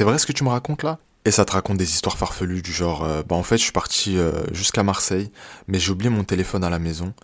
vrai 0.05 0.19
ce 0.19 0.27
que 0.27 0.33
tu 0.33 0.45
me 0.45 0.51
racontes 0.51 0.85
là? 0.85 0.99
Et 1.25 1.31
ça 1.31 1.45
te 1.45 1.53
raconte 1.53 1.77
des 1.77 1.91
histoires 1.91 2.17
farfelues 2.17 2.63
du 2.63 2.73
genre, 2.73 3.05
euh, 3.05 3.23
bah 3.23 3.37
en 3.37 3.43
fait 3.43 3.57
je 3.57 3.63
suis 3.63 3.73
parti 3.73 4.19
euh, 4.19 4.33
jusqu'à 4.53 4.83
Marseille, 4.83 5.31
mais 5.69 5.79
j'ai 5.79 5.93
oublié 5.93 6.11
mon 6.11 6.25
téléphone 6.25 6.65
à 6.65 6.71
la 6.71 6.79
maison. 6.79 7.15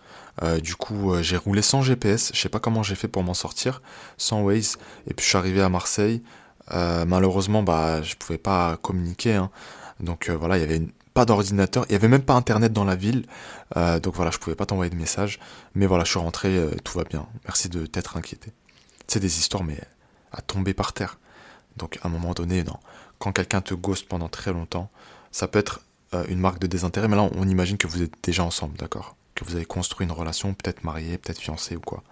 Euh, 0.41 0.59
du 0.59 0.75
coup 0.75 1.13
j'ai 1.21 1.35
roulé 1.37 1.61
sans 1.61 1.81
GPS, 1.81 2.31
je 2.33 2.39
sais 2.39 2.49
pas 2.49 2.59
comment 2.59 2.81
j'ai 2.83 2.95
fait 2.95 3.09
pour 3.09 3.23
m'en 3.23 3.33
sortir, 3.33 3.81
sans 4.17 4.41
Waze, 4.41 4.77
et 5.07 5.13
puis 5.13 5.23
je 5.23 5.29
suis 5.29 5.37
arrivé 5.37 5.61
à 5.61 5.69
Marseille. 5.69 6.23
malheureusement 6.71 7.63
bah 7.63 8.01
je 8.01 8.15
pouvais 8.15 8.37
pas 8.37 8.77
communiquer, 8.77 9.35
hein. 9.35 9.49
donc 9.99 10.29
voilà 10.29 10.57
il 10.57 10.61
y 10.61 10.63
avait 10.63 10.81
pas 11.13 11.25
d'ordinateur, 11.25 11.85
il 11.89 11.93
y 11.93 11.95
avait 11.95 12.07
même 12.07 12.21
pas 12.21 12.35
internet 12.35 12.71
dans 12.71 12.85
la 12.85 12.95
ville, 12.95 13.25
donc 13.75 14.15
voilà 14.15 14.31
je 14.31 14.37
pouvais 14.37 14.55
pas 14.55 14.65
t'envoyer 14.65 14.89
de 14.89 14.95
message, 14.95 15.39
mais 15.75 15.87
voilà 15.87 16.05
je 16.05 16.11
suis 16.11 16.19
rentré, 16.19 16.57
tout 16.85 16.97
va 16.97 17.03
bien. 17.03 17.27
Merci 17.45 17.67
de 17.69 17.85
t'être 17.85 18.15
inquiété. 18.15 18.53
C'est 19.07 19.19
des 19.19 19.39
histoires 19.39 19.63
mais 19.63 19.79
à 20.31 20.41
tomber 20.41 20.73
par 20.73 20.93
terre. 20.93 21.17
Donc 21.77 21.97
à 22.01 22.07
un 22.07 22.11
moment 22.11 22.33
donné. 22.33 22.63
Quand 23.19 23.31
quelqu'un 23.31 23.61
te 23.61 23.73
ghost 23.73 24.07
pendant 24.07 24.29
très 24.29 24.53
longtemps, 24.53 24.89
ça 25.31 25.47
peut 25.47 25.59
être 25.59 25.81
euh, 26.13 26.25
une 26.27 26.39
marque 26.39 26.59
de 26.59 26.67
désintérêt, 26.67 27.07
mais 27.07 27.15
là 27.15 27.29
on 27.35 27.47
imagine 27.47 27.77
que 27.77 27.87
vous 27.87 28.01
êtes 28.01 28.13
déjà 28.23 28.43
ensemble, 28.43 28.77
d'accord 28.77 29.15
Que 29.35 29.45
vous 29.45 29.55
avez 29.55 29.65
construit 29.65 30.05
une 30.05 30.11
relation, 30.11 30.53
peut-être 30.53 30.83
marié, 30.83 31.17
peut-être 31.17 31.39
fiancé 31.39 31.75
ou 31.75 31.81
quoi. 31.81 32.03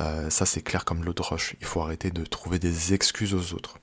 Euh, 0.00 0.30
ça 0.30 0.46
c'est 0.46 0.62
clair 0.62 0.84
comme 0.84 1.04
l'eau 1.04 1.12
de 1.12 1.22
roche. 1.22 1.56
Il 1.60 1.66
faut 1.66 1.80
arrêter 1.80 2.10
de 2.10 2.24
trouver 2.24 2.58
des 2.58 2.94
excuses 2.94 3.34
aux 3.34 3.54
autres. 3.54 3.78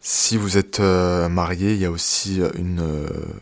Si 0.00 0.36
vous 0.36 0.56
êtes 0.56 0.80
euh, 0.80 1.28
marié, 1.28 1.74
il 1.74 1.78
y 1.78 1.84
a 1.84 1.90
aussi 1.90 2.40
une 2.54 2.84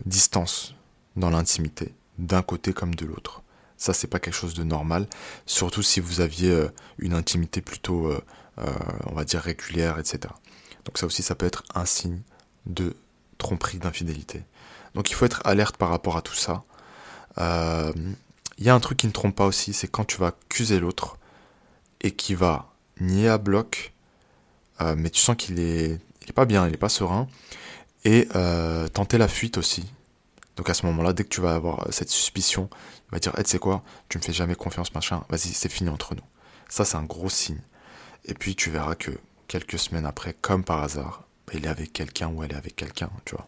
distance 0.07 0.75
dans 1.17 1.31
l'intimité, 1.31 1.93
d'un 2.19 2.43
côté 2.43 2.73
comme 2.73 2.95
de 2.95 3.07
l'autre. 3.07 3.43
Ça, 3.77 3.93
c'est 3.93 4.07
pas 4.07 4.19
quelque 4.19 4.35
chose 4.35 4.55
de 4.55 4.65
normal, 4.65 5.07
surtout 5.47 5.83
si 5.83 6.01
vous 6.01 6.21
aviez 6.21 6.69
une 6.99 7.13
intimité 7.13 7.61
plutôt, 7.61 8.13
on 8.57 9.15
va 9.15 9.25
dire, 9.25 9.41
régulière, 9.41 9.99
etc. 9.99 10.33
Donc 10.85 10.99
ça 10.99 11.07
aussi, 11.07 11.23
ça 11.23 11.35
peut 11.35 11.47
être 11.47 11.65
un 11.75 11.87
signe 11.87 12.21
de 12.67 12.95
tromperie, 13.39 13.79
d'infidélité. 13.79 14.43
Donc 14.95 15.11
il 15.11 15.15
faut 15.15 15.27
être 15.27 15.43
alerte 15.45 15.77
par 15.77 15.89
rapport 15.89 16.17
à 16.17 16.23
tout 16.23 16.35
ça. 16.35 16.65
Il 17.37 17.43
euh, 17.43 17.93
y 18.59 18.69
a 18.69 18.75
un 18.75 18.81
truc 18.81 18.99
qui 18.99 19.07
ne 19.07 19.13
trompe 19.13 19.35
pas 19.35 19.47
aussi, 19.47 19.73
c'est 19.73 19.89
quand 19.89 20.05
tu 20.05 20.19
vas 20.19 20.29
accuser 20.29 20.79
l'autre 20.79 21.19
et 22.01 22.13
qui 22.13 22.35
va 22.35 22.73
nier 23.01 23.29
à 23.29 23.39
bloc, 23.39 23.93
euh, 24.81 24.95
mais 24.97 25.11
tu 25.11 25.21
sens 25.21 25.37
qu'il 25.37 25.59
est, 25.59 26.01
pas 26.35 26.45
bien, 26.45 26.69
il 26.69 26.75
est 26.75 26.79
pas 26.79 26.89
serein, 26.89 27.27
et 28.05 28.29
euh, 28.37 28.87
tenter 28.89 29.19
la 29.19 29.29
fuite 29.29 29.59
aussi. 29.59 29.85
Donc 30.57 30.71
à 30.71 30.75
ce 30.75 30.87
moment-là, 30.87 31.13
dès 31.13 31.25
que 31.25 31.29
tu 31.29 31.41
vas 31.41 31.55
avoir 31.55 31.93
cette 31.93 32.11
suspicion, 32.11 32.69
il 33.09 33.13
va 33.13 33.19
dire, 33.19 33.33
tu 33.37 33.43
sais 33.45 33.59
quoi, 33.59 33.83
tu 34.09 34.19
me 34.19 34.23
fais 34.23 34.33
jamais 34.33 34.55
confiance, 34.55 34.95
machin, 34.95 35.25
vas-y, 35.29 35.53
c'est 35.53 35.69
fini 35.69 35.91
entre 35.91 36.15
nous. 36.15 36.23
Ça, 36.69 36.85
c'est 36.85 36.97
un 36.97 37.03
gros 37.03 37.29
signe. 37.29 37.61
Et 38.27 38.35
puis 38.35 38.55
tu 38.55 38.71
verras 38.71 38.95
que 38.95 39.11
quelques 39.55 39.79
semaines 39.79 40.05
après, 40.05 40.35
comme 40.41 40.65
par 40.65 40.83
hasard, 40.83 41.29
il 41.53 41.65
est 41.65 41.69
avec 41.69 41.93
quelqu'un 41.93 42.27
ou 42.27 42.43
elle 42.43 42.51
est 42.51 42.57
avec 42.57 42.75
quelqu'un, 42.75 43.09
tu 43.25 43.37
vois. 43.37 43.47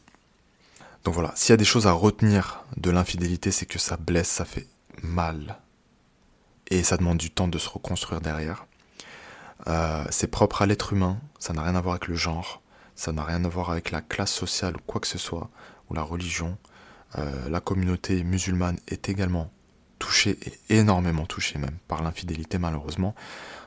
Donc 1.02 1.14
voilà, 1.14 1.32
s'il 1.34 1.52
y 1.52 1.54
a 1.54 1.56
des 1.56 1.64
choses 1.64 1.88
à 1.88 1.92
retenir 1.92 2.64
de 2.76 2.92
l'infidélité, 2.92 3.50
c'est 3.50 3.66
que 3.66 3.80
ça 3.80 3.96
blesse, 3.96 4.28
ça 4.28 4.44
fait 4.44 4.68
mal. 5.02 5.58
Et 6.68 6.84
ça 6.84 6.96
demande 6.96 7.18
du 7.18 7.32
temps 7.32 7.48
de 7.48 7.58
se 7.58 7.68
reconstruire 7.68 8.20
derrière. 8.20 8.66
Euh, 9.66 10.04
c'est 10.10 10.28
propre 10.28 10.62
à 10.62 10.66
l'être 10.66 10.92
humain, 10.92 11.18
ça 11.40 11.52
n'a 11.52 11.64
rien 11.64 11.74
à 11.74 11.80
voir 11.80 11.96
avec 11.96 12.06
le 12.06 12.14
genre, 12.14 12.62
ça 12.94 13.10
n'a 13.10 13.24
rien 13.24 13.44
à 13.44 13.48
voir 13.48 13.70
avec 13.70 13.90
la 13.90 14.00
classe 14.00 14.32
sociale 14.32 14.76
ou 14.76 14.80
quoi 14.86 15.00
que 15.00 15.08
ce 15.08 15.18
soit, 15.18 15.50
ou 15.90 15.94
la 15.94 16.02
religion. 16.02 16.56
Euh, 17.18 17.48
la 17.48 17.58
communauté 17.58 18.22
musulmane 18.22 18.78
est 18.86 19.08
également 19.08 19.50
touchée, 19.98 20.38
et 20.68 20.76
énormément 20.76 21.26
touchée 21.26 21.58
même, 21.58 21.78
par 21.88 22.04
l'infidélité 22.04 22.58
malheureusement. 22.58 23.16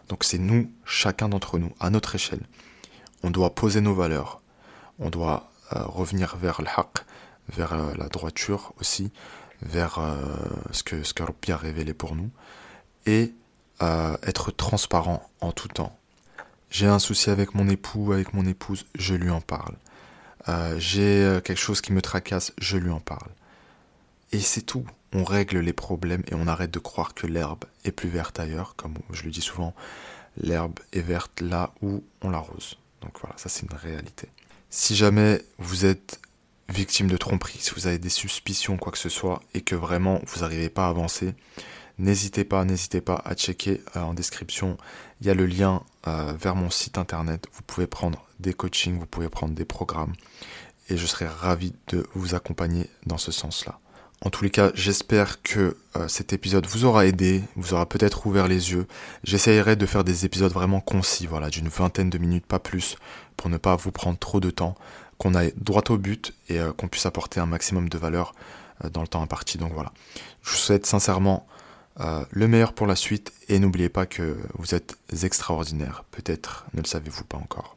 Donc 0.09 0.23
c'est 0.23 0.39
nous, 0.39 0.71
chacun 0.85 1.29
d'entre 1.29 1.59
nous, 1.59 1.71
à 1.79 1.89
notre 1.91 2.15
échelle. 2.15 2.41
On 3.23 3.29
doit 3.29 3.53
poser 3.53 3.79
nos 3.79 3.93
valeurs. 3.93 4.41
On 4.97 5.09
doit 5.09 5.51
euh, 5.73 5.83
revenir 5.83 6.35
vers 6.35 6.61
le 6.61 6.67
vers 7.49 7.73
euh, 7.73 7.93
la 7.95 8.09
droiture 8.09 8.73
aussi, 8.79 9.11
vers 9.61 9.99
euh, 9.99 10.17
ce 10.71 10.83
que 10.83 11.03
ce 11.03 11.13
a 11.51 11.57
révélé 11.57 11.93
pour 11.93 12.15
nous, 12.15 12.29
et 13.05 13.33
être 13.81 14.51
transparent 14.51 15.29
en 15.39 15.53
tout 15.53 15.69
temps. 15.69 15.97
J'ai 16.69 16.87
un 16.87 16.99
souci 16.99 17.29
avec 17.29 17.55
mon 17.55 17.69
époux, 17.69 18.11
avec 18.11 18.33
mon 18.33 18.45
épouse, 18.45 18.85
je 18.93 19.15
lui 19.15 19.29
en 19.29 19.39
parle. 19.39 19.75
J'ai 20.77 21.39
quelque 21.45 21.55
chose 21.55 21.79
qui 21.79 21.93
me 21.93 22.01
tracasse, 22.01 22.51
je 22.57 22.75
lui 22.75 22.89
en 22.89 22.99
parle. 22.99 23.29
Et 24.33 24.41
c'est 24.41 24.63
tout 24.63 24.85
on 25.13 25.23
règle 25.23 25.59
les 25.59 25.73
problèmes 25.73 26.23
et 26.27 26.35
on 26.35 26.47
arrête 26.47 26.71
de 26.71 26.79
croire 26.79 27.13
que 27.13 27.27
l'herbe 27.27 27.65
est 27.83 27.91
plus 27.91 28.09
verte 28.09 28.39
ailleurs, 28.39 28.75
comme 28.75 28.95
je 29.11 29.23
le 29.23 29.31
dis 29.31 29.41
souvent, 29.41 29.73
l'herbe 30.37 30.79
est 30.93 31.01
verte 31.01 31.41
là 31.41 31.73
où 31.81 32.03
on 32.21 32.29
l'arrose. 32.29 32.77
Donc 33.01 33.19
voilà, 33.19 33.35
ça 33.37 33.49
c'est 33.49 33.65
une 33.65 33.77
réalité. 33.77 34.27
Si 34.69 34.95
jamais 34.95 35.41
vous 35.57 35.85
êtes 35.85 36.19
victime 36.69 37.07
de 37.07 37.17
tromperie, 37.17 37.57
si 37.59 37.71
vous 37.73 37.87
avez 37.87 37.97
des 37.97 38.09
suspicions, 38.09 38.77
quoi 38.77 38.91
que 38.91 38.97
ce 38.97 39.09
soit, 39.09 39.41
et 39.53 39.61
que 39.61 39.75
vraiment 39.75 40.21
vous 40.27 40.41
n'arrivez 40.41 40.69
pas 40.69 40.85
à 40.85 40.89
avancer, 40.89 41.33
n'hésitez 41.97 42.43
pas, 42.43 42.63
n'hésitez 42.65 43.01
pas 43.01 43.21
à 43.25 43.33
checker 43.33 43.81
euh, 43.95 44.01
en 44.01 44.13
description. 44.13 44.77
Il 45.21 45.27
y 45.27 45.29
a 45.29 45.33
le 45.33 45.47
lien 45.47 45.83
euh, 46.07 46.33
vers 46.33 46.55
mon 46.55 46.69
site 46.69 46.97
internet. 46.97 47.47
Vous 47.53 47.63
pouvez 47.63 47.87
prendre 47.87 48.27
des 48.39 48.53
coachings, 48.53 48.99
vous 48.99 49.07
pouvez 49.07 49.29
prendre 49.29 49.55
des 49.55 49.65
programmes, 49.65 50.13
et 50.89 50.97
je 50.97 51.05
serai 51.05 51.27
ravi 51.27 51.73
de 51.87 52.05
vous 52.13 52.35
accompagner 52.35 52.89
dans 53.05 53.17
ce 53.17 53.31
sens-là. 53.31 53.79
En 54.21 54.29
tous 54.29 54.43
les 54.43 54.49
cas, 54.49 54.71
j'espère 54.73 55.41
que 55.41 55.77
euh, 55.95 56.07
cet 56.09 56.33
épisode 56.33 56.65
vous 56.67 56.83
aura 56.83 57.05
aidé, 57.05 57.41
vous 57.55 57.73
aura 57.73 57.87
peut-être 57.87 58.27
ouvert 58.27 58.49
les 58.49 58.71
yeux. 58.71 58.85
J'essayerai 59.23 59.77
de 59.77 59.85
faire 59.85 60.03
des 60.03 60.25
épisodes 60.25 60.51
vraiment 60.51 60.81
concis, 60.81 61.25
voilà, 61.25 61.49
d'une 61.49 61.69
vingtaine 61.69 62.09
de 62.09 62.17
minutes, 62.17 62.45
pas 62.45 62.59
plus, 62.59 62.97
pour 63.37 63.49
ne 63.49 63.57
pas 63.57 63.77
vous 63.77 63.91
prendre 63.91 64.19
trop 64.19 64.41
de 64.41 64.49
temps, 64.49 64.75
qu'on 65.17 65.35
aille 65.35 65.53
droit 65.55 65.83
au 65.89 65.97
but 65.97 66.33
et 66.49 66.59
euh, 66.59 66.73
qu'on 66.73 66.89
puisse 66.89 67.05
apporter 67.05 67.39
un 67.39 67.45
maximum 67.45 67.87
de 67.87 67.97
valeur 67.97 68.33
euh, 68.83 68.89
dans 68.89 69.01
le 69.01 69.07
temps 69.07 69.21
imparti. 69.21 69.57
Donc 69.57 69.71
voilà. 69.71 69.93
Je 70.43 70.51
vous 70.51 70.57
souhaite 70.57 70.85
sincèrement 70.85 71.47
le 72.31 72.47
meilleur 72.47 72.71
pour 72.71 72.87
la 72.87 72.95
suite 72.95 73.33
et 73.49 73.59
n'oubliez 73.59 73.89
pas 73.89 74.05
que 74.05 74.37
vous 74.57 74.73
êtes 74.73 74.97
extraordinaire. 75.21 76.05
Peut-être 76.11 76.65
ne 76.73 76.79
le 76.79 76.87
savez-vous 76.87 77.25
pas 77.25 77.35
encore. 77.35 77.75